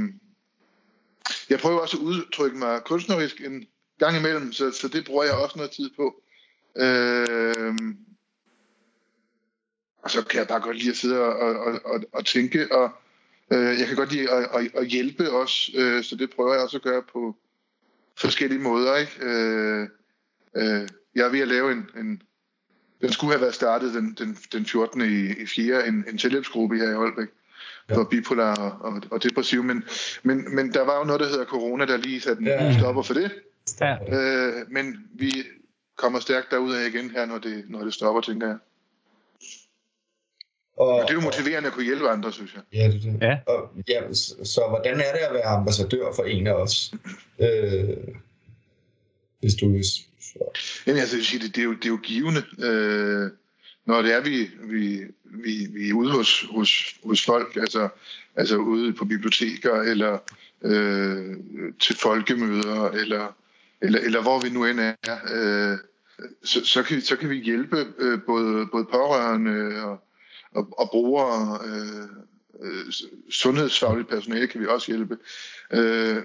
jeg 1.50 1.60
prøver 1.60 1.80
også 1.80 1.98
at 1.98 2.04
udtrykke 2.04 2.58
mig 2.58 2.82
kunstnerisk 2.84 3.42
en 3.42 3.68
gang 4.00 4.18
imellem, 4.18 4.54
så, 4.54 4.72
så 4.72 4.88
det 4.88 5.06
bruger 5.06 5.24
jeg 5.24 5.34
også 5.34 5.58
noget 5.58 5.72
tid 5.72 5.90
på. 5.96 6.22
Øh, 6.78 7.76
og 9.98 10.12
så 10.12 10.24
kan 10.24 10.40
jeg 10.40 10.48
bare 10.48 10.60
godt 10.60 10.78
lide 10.78 10.90
at 10.90 10.98
sidde 10.98 11.20
og, 11.20 11.60
og, 11.60 11.80
og, 11.86 12.04
og 12.14 12.26
tænke, 12.26 12.72
og 12.72 12.92
øh, 13.52 13.80
jeg 13.80 13.88
kan 13.88 13.96
godt 13.96 14.12
lide 14.12 14.32
at, 14.32 14.50
at, 14.54 14.72
at 14.76 14.88
hjælpe 14.88 15.32
også, 15.32 15.72
øh, 15.76 16.04
så 16.04 16.16
det 16.16 16.30
prøver 16.36 16.54
jeg 16.54 16.64
også 16.64 16.78
at 16.78 16.84
gøre 16.84 17.04
på 17.14 17.36
forskellige 18.18 18.62
måder. 18.62 18.96
Ikke? 18.96 19.12
Øh, 19.22 19.88
øh, 20.56 20.88
jeg 21.16 21.26
er 21.26 21.30
ved 21.30 21.40
at 21.40 21.48
lave 21.48 21.72
en, 21.72 21.90
en 21.98 22.22
den 23.02 23.12
skulle 23.12 23.34
have 23.34 23.42
været 23.42 23.56
startet 23.56 23.94
den, 23.94 24.16
den, 24.20 24.38
den 24.52 24.66
14. 24.66 25.02
i, 25.02 25.42
i 25.42 25.46
4. 25.46 25.88
en, 25.88 26.06
en 26.10 26.20
selvhjælpsgruppe 26.20 26.78
her 26.78 26.90
i 26.90 26.94
Holbæk 26.94 27.28
Ja. 27.90 27.96
for 27.96 28.04
bipolar 28.04 28.56
og, 28.56 28.94
og, 28.94 29.02
og 29.12 29.24
depressiv, 29.24 29.64
men, 29.64 29.84
men, 30.24 30.56
men 30.56 30.74
der 30.74 30.82
var 30.82 30.98
jo 30.98 31.04
noget, 31.04 31.22
der 31.22 31.28
hedder 31.28 31.46
corona, 31.46 31.86
der 31.86 31.98
lige 31.98 32.22
satte 32.22 32.42
en 32.42 32.48
ja. 32.48 32.80
stopper 32.80 33.02
for 33.02 33.14
det. 33.14 33.32
Ja. 33.82 33.96
Øh, 34.12 34.66
men 34.70 35.08
vi 35.14 35.32
kommer 35.96 36.20
stærkt 36.20 36.52
derud 36.52 36.74
af 36.74 36.88
igen 36.88 37.10
her, 37.10 37.26
når 37.26 37.38
det, 37.38 37.64
når 37.68 37.84
det 37.84 37.94
stopper, 37.94 38.22
tænker 38.22 38.48
jeg. 38.48 38.58
Og, 40.78 40.88
Og 40.88 41.02
det 41.02 41.10
er 41.10 41.14
jo 41.14 41.22
motiverende 41.22 41.68
at 41.68 41.74
kunne 41.74 41.86
hjælpe 41.86 42.10
andre, 42.10 42.32
synes 42.34 42.54
jeg. 42.56 42.62
Ja, 42.74 42.88
det 42.88 42.96
er 42.96 43.12
det. 43.12 43.18
Ja. 43.22 43.38
Og, 43.54 43.70
ja, 43.88 44.14
så, 44.14 44.36
så 44.44 44.62
hvordan 44.70 44.94
er 45.00 45.12
det 45.12 45.20
at 45.20 45.34
være 45.34 45.44
ambassadør 45.46 46.14
for 46.16 46.24
en 46.24 46.48
af 46.48 46.54
os? 46.54 46.94
Øh, 47.40 47.98
hvis 49.40 49.54
du 49.56 49.72
vil. 49.72 49.84
Jamen, 50.88 51.00
altså, 51.02 51.24
sige, 51.24 51.44
det, 51.44 51.56
det, 51.56 51.62
er 51.62 51.66
jo, 51.66 51.74
det 51.74 51.86
er 51.86 51.90
jo 51.90 52.00
givende, 52.04 52.44
øh, 52.60 53.32
når 53.86 54.02
det 54.02 54.14
er, 54.14 54.22
vi, 54.22 54.50
vi, 54.64 55.00
vi, 55.24 55.68
vi 55.74 55.90
er 55.90 55.94
ude 55.94 56.12
hos, 56.12 56.46
hos, 56.52 56.96
hos 57.04 57.26
folk, 57.26 57.56
altså, 57.56 57.90
altså 58.36 58.58
ude 58.58 58.94
på 58.94 59.06
biblioteker, 59.06 59.82
eller 59.82 60.18
øh, 60.62 61.36
til 61.80 61.96
folkemøder, 61.96 62.90
eller, 62.90 63.36
eller, 63.82 64.00
eller 64.00 64.22
hvor 64.22 64.40
vi 64.40 64.50
nu 64.50 64.66
end 64.66 64.80
er, 64.80 64.94
øh, 65.34 65.78
så, 66.44 66.66
så, 66.66 66.84
kan, 66.84 66.96
vi- 66.98 67.02
så 67.02 67.16
kan 67.16 67.30
vi 67.30 67.36
hjælpe 67.36 67.86
øh, 68.00 68.20
både, 68.26 68.68
både 68.72 68.86
pårørende 68.92 69.84
og, 69.84 70.04
og, 70.52 70.80
og 70.80 70.90
brugere 70.92 71.60
øh, 71.66 72.08
øh, 72.62 72.94
sundhedsfagligt 73.30 74.10
personale 74.10 74.48
kan 74.48 74.62
vi 74.62 74.68
også 74.68 74.92
hjælpe. 74.92 75.18
Øh, 75.72 76.24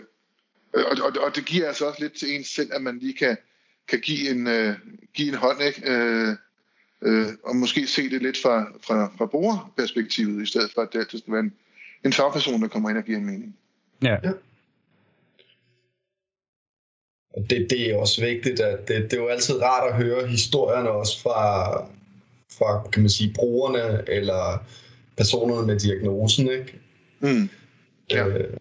og, 0.75 0.97
og, 1.03 1.13
og 1.27 1.37
det 1.37 1.45
giver 1.45 1.69
altså 1.69 1.87
også 1.87 2.03
lidt 2.03 2.13
til 2.13 2.35
en 2.35 2.45
selv, 2.45 2.71
at 2.73 2.83
man 2.83 2.99
lige 2.99 3.15
kan, 3.15 3.37
kan 3.89 4.01
give, 4.01 4.31
en, 4.31 4.47
øh, 4.47 4.75
give 5.15 5.29
en 5.29 5.35
hånd, 5.35 5.63
ikke? 5.63 5.93
Øh, 5.93 6.37
øh, 7.03 7.27
og 7.43 7.57
måske 7.57 7.87
se 7.87 8.11
det 8.11 8.23
lidt 8.23 8.43
fra, 8.43 8.73
fra, 8.81 9.13
fra 9.19 9.27
brugerperspektivet, 9.27 10.43
i 10.43 10.47
stedet 10.47 10.71
for 10.75 10.83
at 10.83 10.89
det 10.93 10.99
altid 10.99 11.19
skal 11.19 11.33
være 11.33 11.43
en, 11.43 11.55
en 12.05 12.13
fagperson, 12.13 12.63
der 12.63 12.69
kommer 12.69 12.91
ind 12.91 12.99
og 12.99 13.05
giver 13.05 13.19
en 13.19 13.27
mening. 13.27 13.57
Ja. 14.03 14.17
Ja. 14.25 14.33
Og 17.37 17.51
det, 17.51 17.67
det 17.71 17.91
er 17.91 17.97
også 17.97 18.21
vigtigt, 18.21 18.61
at 18.61 18.89
det, 18.89 19.11
det 19.11 19.13
er 19.13 19.23
jo 19.23 19.29
altid 19.29 19.63
rart 19.63 19.89
at 19.89 19.97
høre 19.97 20.27
historierne 20.27 20.91
også 20.91 21.23
fra, 21.23 21.71
fra 22.59 22.89
kan 22.91 23.03
man 23.03 23.11
sige, 23.11 23.35
brugerne 23.35 24.09
eller 24.09 24.65
personerne 25.17 25.67
med 25.67 25.81
diagnosen, 25.81 26.51
ikke? 26.51 26.81
Mm. 27.21 27.49
Ja. 28.11 28.27
Øh, 28.27 28.57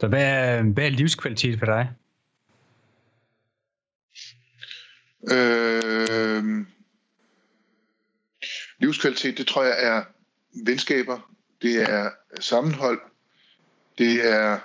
Så 0.00 0.08
hvad 0.08 0.22
er, 0.24 0.62
hvad 0.62 0.86
er 0.86 0.90
livskvalitet 0.90 1.58
for 1.58 1.66
dig? 1.66 1.90
Øh, 5.32 6.66
livskvalitet, 8.78 9.38
det 9.38 9.46
tror 9.46 9.64
jeg 9.64 9.76
er 9.78 10.04
venskaber, 10.64 11.34
det 11.62 11.82
er 11.82 12.10
sammenhold, 12.40 13.00
det 13.98 14.32
er 14.32 14.58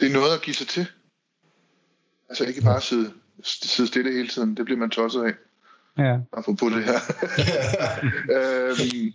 det 0.00 0.08
er 0.08 0.12
noget 0.12 0.34
at 0.34 0.42
give 0.42 0.54
sig 0.54 0.68
til. 0.68 0.86
Altså 2.30 2.44
ikke 2.44 2.62
bare 2.62 2.80
sidde, 2.80 3.12
sidde 3.44 3.88
stille 3.88 4.12
hele 4.12 4.28
tiden, 4.28 4.56
det 4.56 4.64
bliver 4.64 4.78
man 4.78 4.90
tosset 4.90 5.24
af, 5.24 5.34
Ja. 5.98 6.18
apropos 6.32 6.72
det 6.72 6.84
her. 6.84 6.98
øhm, 8.36 9.12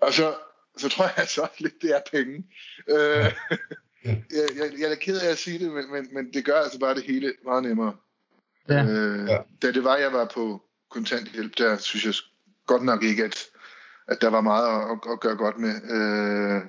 og 0.00 0.12
så, 0.12 0.34
så 0.76 0.88
tror 0.88 1.04
jeg 1.04 1.14
altså 1.16 1.40
også 1.42 1.54
lidt, 1.58 1.82
det 1.82 1.90
er 1.96 2.00
penge. 2.12 2.44
Øh, 2.88 2.96
jeg, 4.04 4.48
jeg, 4.56 4.70
jeg 4.78 4.90
er 4.90 4.94
ked 4.94 5.20
af 5.20 5.30
at 5.30 5.38
sige 5.38 5.58
det, 5.58 5.72
men, 5.72 5.92
men, 5.92 6.08
men 6.12 6.32
det 6.32 6.44
gør 6.44 6.60
altså 6.60 6.78
bare 6.78 6.94
det 6.94 7.02
hele 7.02 7.32
meget 7.44 7.62
nemmere. 7.62 7.94
Ja. 8.68 8.84
Øh, 8.84 9.28
Ja. 9.28 9.38
Da 9.62 9.72
det 9.72 9.84
var, 9.84 9.96
jeg 9.96 10.12
var 10.12 10.24
på 10.34 10.62
kontanthjælp, 10.90 11.58
der 11.58 11.76
synes 11.78 12.04
jeg 12.04 12.14
godt 12.66 12.82
nok 12.82 13.02
ikke, 13.02 13.24
at, 13.24 13.36
at 14.08 14.18
der 14.20 14.28
var 14.28 14.40
meget 14.40 14.90
at, 14.90 15.12
at, 15.12 15.20
gøre 15.20 15.36
godt 15.36 15.58
med. 15.58 15.74
Øh, 15.90 16.62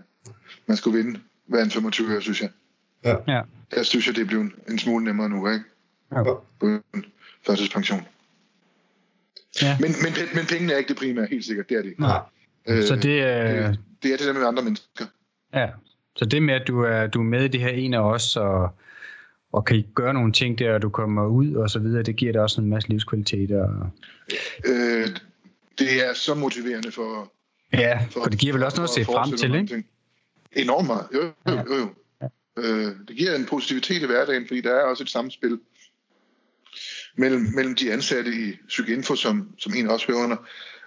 man 0.67 0.77
skulle 0.77 1.03
vinde 1.03 1.19
hver 1.45 1.63
en 1.63 1.71
25 1.71 2.07
øre, 2.09 2.21
synes 2.21 2.41
jeg. 2.41 2.49
Ja. 3.05 3.15
Ja. 3.27 3.41
Der 3.75 3.83
synes 3.83 4.07
jeg, 4.07 4.15
det 4.15 4.21
er 4.21 4.25
blevet 4.25 4.51
en 4.69 4.79
smule 4.79 5.05
nemmere 5.05 5.29
nu, 5.29 5.47
ikke? 5.47 5.65
Ja. 6.11 6.23
På 6.23 6.43
en 6.93 7.05
førtidspension. 7.45 8.01
Ja. 9.61 9.77
Men, 9.79 9.91
men, 10.03 10.11
men 10.35 10.45
pengene 10.45 10.73
er 10.73 10.77
ikke 10.77 10.87
det 10.87 10.97
primære, 10.97 11.27
helt 11.31 11.45
sikkert. 11.45 11.69
Det 11.69 11.77
er 11.77 11.81
det 11.81 11.89
ikke. 11.89 12.01
nej. 12.01 12.19
Øh, 12.67 12.83
Så 12.83 12.95
det 12.95 13.21
er... 13.21 13.67
det, 13.67 13.79
det 14.03 14.13
er 14.13 14.17
det 14.17 14.25
der 14.27 14.33
med 14.33 14.45
andre 14.47 14.63
mennesker. 14.63 15.05
Ja. 15.53 15.69
Så 16.15 16.25
det 16.25 16.43
med, 16.43 16.53
at 16.53 16.67
du 16.67 16.81
er, 16.81 17.07
du 17.07 17.19
er 17.19 17.23
med 17.23 17.43
i 17.45 17.47
det 17.47 17.59
her 17.61 17.69
en 17.69 17.93
af 17.93 17.99
os, 17.99 18.37
og, 18.37 18.69
og 19.51 19.65
kan 19.65 19.85
gøre 19.95 20.13
nogle 20.13 20.31
ting 20.33 20.59
der, 20.59 20.73
og 20.73 20.81
du 20.81 20.89
kommer 20.89 21.25
ud 21.27 21.53
og 21.53 21.69
så 21.69 21.79
videre, 21.79 22.03
det 22.03 22.15
giver 22.15 22.31
dig 22.31 22.41
også 22.41 22.61
en 22.61 22.67
masse 22.69 22.89
livskvalitet. 22.89 23.51
Og... 23.51 23.89
Øh, 24.65 25.07
det 25.79 26.07
er 26.09 26.13
så 26.13 26.35
motiverende 26.35 26.91
for, 26.91 27.31
Ja, 27.73 27.99
for, 28.11 28.21
for 28.23 28.29
det 28.29 28.39
giver 28.39 28.53
vel 28.53 28.63
også 28.63 28.77
noget 28.77 28.89
at 28.89 28.93
se 28.93 29.05
frem 29.05 29.37
til, 29.37 29.55
ikke? 29.55 29.83
Enormt 30.51 30.87
meget. 30.87 31.07
Jo, 31.13 31.21
jo, 31.21 31.51
jo. 31.51 31.75
jo. 31.75 31.89
Øh, 32.57 32.91
det 33.07 33.15
giver 33.17 33.35
en 33.35 33.45
positivitet 33.45 34.01
i 34.01 34.05
hverdagen, 34.05 34.47
fordi 34.47 34.61
der 34.61 34.71
er 34.71 34.83
også 34.83 35.03
et 35.03 35.09
samspil 35.09 35.59
mellem, 37.17 37.41
mellem 37.55 37.75
de 37.75 37.93
ansatte 37.93 38.31
i 38.31 38.53
Psykinfo, 38.67 39.15
som, 39.15 39.49
som 39.57 39.73
en 39.75 39.89
også 39.89 40.07
hører 40.07 40.23
under, 40.23 40.37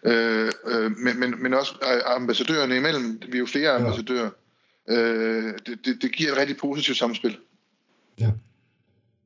øh, 0.04 0.52
øh, 0.66 0.90
men, 0.96 1.20
men, 1.20 1.42
men 1.42 1.54
også 1.54 1.72
øh, 1.82 2.00
ambassadørerne 2.14 2.76
imellem. 2.76 3.22
Vi 3.28 3.36
er 3.36 3.38
jo 3.38 3.46
flere 3.46 3.70
Ja. 3.70 3.76
ambassadører. 3.78 4.30
Øh, 4.90 5.52
det, 5.66 5.78
det, 5.84 6.02
det 6.02 6.12
giver 6.12 6.32
et 6.32 6.38
rigtig 6.38 6.56
positivt 6.56 6.96
samspil. 6.98 7.36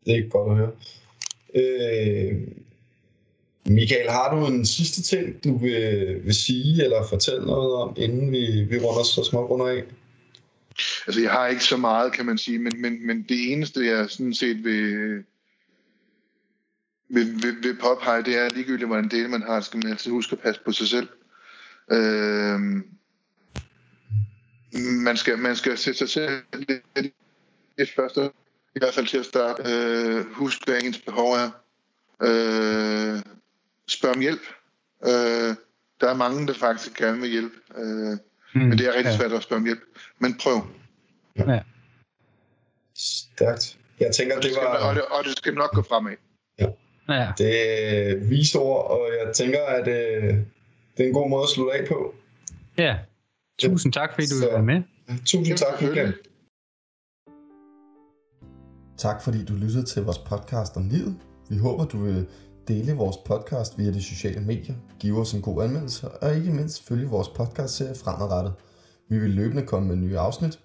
Det 0.05 0.13
er 0.13 0.17
ikke 0.17 0.29
godt 0.31 0.51
at 0.51 0.57
høre. 0.57 0.71
Øh, 1.55 2.43
Michael, 3.67 4.11
har 4.11 4.35
du 4.37 4.47
en 4.47 4.67
sidste 4.67 5.03
ting, 5.03 5.45
du 5.45 5.57
vil, 5.59 6.21
vil 6.25 6.35
sige 6.35 6.85
eller 6.85 7.07
fortælle 7.09 7.47
noget 7.47 7.75
om, 7.75 7.95
inden 7.97 8.33
vi, 8.33 8.63
vi 8.71 8.79
runder 8.79 9.03
så 9.03 9.25
små 9.31 9.47
runder 9.47 9.67
af? 9.67 9.83
Altså, 11.07 11.21
jeg 11.21 11.31
har 11.31 11.47
ikke 11.47 11.65
så 11.65 11.77
meget, 11.77 12.13
kan 12.13 12.27
man 12.27 12.39
sige, 12.39 12.59
men, 12.59 12.73
men, 12.81 13.07
men 13.07 13.23
det 13.23 13.53
eneste, 13.53 13.87
jeg 13.87 14.11
sådan 14.11 14.35
set 14.35 14.65
vil, 14.65 15.25
vil, 17.09 17.43
vil, 17.43 17.57
vil 17.63 17.77
påpege, 17.81 18.23
det 18.23 18.39
er 18.39 18.49
ligegyldigt, 18.49 18.89
hvordan 18.89 19.09
det 19.09 19.31
man 19.31 19.43
har, 19.43 19.61
skal 19.61 19.79
man 19.79 19.93
altid 19.93 20.11
huske 20.11 20.33
at 20.33 20.41
passe 20.43 20.61
på 20.65 20.73
sig 20.73 20.89
selv. 20.89 21.09
Øhm, 21.93 22.85
man, 25.05 25.17
skal, 25.17 25.39
man 25.39 25.57
skal 25.57 25.79
sætte 25.79 25.99
sig 25.99 26.09
selv 26.09 26.43
lidt 26.55 27.15
lidt 27.79 27.95
første, 27.97 28.31
i 28.75 28.79
hvert 28.79 28.95
fald 28.95 29.07
til 29.07 29.19
at 29.19 29.27
starte. 29.27 29.63
Øh, 29.73 30.27
husk, 30.33 30.65
hvad 30.67 30.83
ens 30.83 30.99
behov 30.99 31.33
er. 31.33 31.51
Øh, 32.23 33.23
spørg 33.89 34.15
om 34.15 34.21
hjælp. 34.21 34.43
Øh, 35.05 35.55
der 36.01 36.09
er 36.11 36.15
mange, 36.15 36.47
der 36.47 36.55
faktisk 36.55 36.95
gerne 36.95 37.21
vil 37.21 37.31
hjælpe. 37.31 37.57
Øh, 37.77 38.19
Mm, 38.55 38.61
men 38.61 38.79
det 38.79 38.87
er 38.87 38.93
rigtig 38.97 39.11
ja. 39.11 39.17
svært 39.17 39.33
at 39.33 39.43
spørge 39.43 39.61
om 39.61 39.65
hjælp. 39.65 39.81
Men 40.19 40.37
prøv. 40.43 40.57
Ja. 41.39 41.61
Stærkt. 42.97 43.79
Jeg 44.01 44.15
tænker, 44.15 44.37
Og 44.37 44.43
det 44.43 44.49
det, 44.51 44.57
skal, 44.57 44.67
og, 44.67 44.75
var 44.87 44.95
det, 44.95 45.03
og 45.03 45.25
det 45.25 45.37
skal 45.39 45.55
nok 45.55 45.71
gå 45.75 45.83
fremad. 45.83 46.13
Ja. 47.09 47.33
det 47.39 47.51
er 48.13 48.17
vise 48.29 48.59
ord, 48.59 48.91
og 48.91 49.09
jeg 49.27 49.35
tænker, 49.35 49.63
at 49.65 49.89
øh, 49.89 50.25
det 50.97 51.03
er 51.03 51.07
en 51.07 51.13
god 51.13 51.29
måde 51.31 51.43
at 51.43 51.49
slutte 51.49 51.73
af 51.79 51.89
på. 51.89 52.15
ja. 52.79 52.99
Tusind 53.61 53.93
tak, 53.93 54.11
fordi 54.15 54.27
du 54.27 54.39
Så- 54.41 54.51
var 54.53 54.63
med. 54.63 54.83
Tusind 55.27 55.59
tak, 55.59 55.83
Michael. 55.83 56.15
Tak 58.99 59.23
fordi 59.25 59.45
du 59.45 59.55
lyttede 59.55 59.85
til 59.85 60.03
vores 60.03 60.19
podcast 60.19 60.77
om 60.77 60.89
livet. 60.89 61.17
Vi 61.51 61.57
håber, 61.57 61.85
du 61.85 61.99
vil 62.05 62.27
dele 62.69 62.93
vores 62.93 63.17
podcast 63.17 63.79
via 63.79 63.91
de 63.91 64.03
sociale 64.03 64.41
medier, 64.41 64.75
give 64.99 65.21
os 65.21 65.35
en 65.35 65.43
god 65.43 65.63
anmeldelse 65.63 66.09
og 66.09 66.37
ikke 66.37 66.51
mindst 66.51 66.83
følge 66.83 67.09
vores 67.09 67.29
podcastserie 67.29 67.95
fremadrettet. 67.95 68.53
Vi 69.09 69.19
vil 69.19 69.31
løbende 69.31 69.67
komme 69.67 69.89
med 69.89 69.97
nye 69.97 70.19
afsnit. 70.19 70.61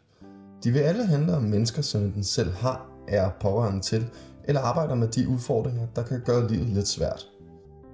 De 0.63 0.71
vil 0.71 0.79
alle 0.79 1.05
handle 1.05 1.36
om 1.36 1.43
mennesker, 1.43 1.81
som 1.81 2.12
den 2.12 2.23
selv 2.23 2.51
har, 2.53 2.91
er 3.07 3.29
pårørende 3.41 3.81
til, 3.81 4.05
eller 4.43 4.62
arbejder 4.62 4.95
med 4.95 5.07
de 5.07 5.27
udfordringer, 5.27 5.88
der 5.95 6.03
kan 6.03 6.21
gøre 6.25 6.47
livet 6.47 6.67
lidt 6.67 6.88
svært. 6.88 7.27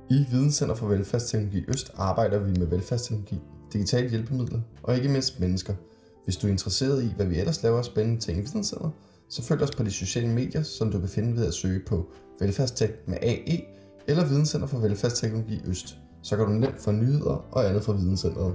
I 0.09 0.25
Videnscenter 0.31 0.75
for 0.75 0.87
Velfærdsteknologi 0.87 1.65
Øst 1.67 1.91
arbejder 1.95 2.39
vi 2.39 2.51
med 2.59 2.67
velfærdsteknologi, 2.67 3.41
digitale 3.73 4.09
hjælpemidler 4.09 4.59
og 4.83 4.95
ikke 4.95 5.09
mindst 5.09 5.39
mennesker. 5.39 5.73
Hvis 6.23 6.37
du 6.37 6.47
er 6.47 6.51
interesseret 6.51 7.03
i, 7.03 7.13
hvad 7.15 7.25
vi 7.25 7.39
ellers 7.39 7.63
laver 7.63 7.77
af 7.77 7.85
spændende 7.85 8.21
ting 8.21 8.37
i 8.37 8.41
Videnscenter, 8.41 8.89
så 9.29 9.43
følg 9.43 9.61
os 9.61 9.75
på 9.75 9.83
de 9.83 9.91
sociale 9.91 10.27
medier, 10.27 10.63
som 10.63 10.91
du 10.91 10.99
kan 10.99 11.09
finde 11.09 11.35
ved 11.35 11.47
at 11.47 11.53
søge 11.53 11.81
på 11.87 12.11
Velfærdstek 12.39 12.91
med 13.07 13.17
AE 13.21 13.61
eller 14.07 14.27
Videnscenter 14.27 14.67
for 14.67 14.77
Velfærdsteknologi 14.77 15.61
Øst. 15.65 15.97
Så 16.21 16.35
kan 16.37 16.45
du 16.45 16.51
nemt 16.51 16.81
få 16.81 16.91
nyheder 16.91 17.45
og 17.51 17.69
andet 17.69 17.83
fra 17.83 17.93
Videnscenteret. 17.93 18.53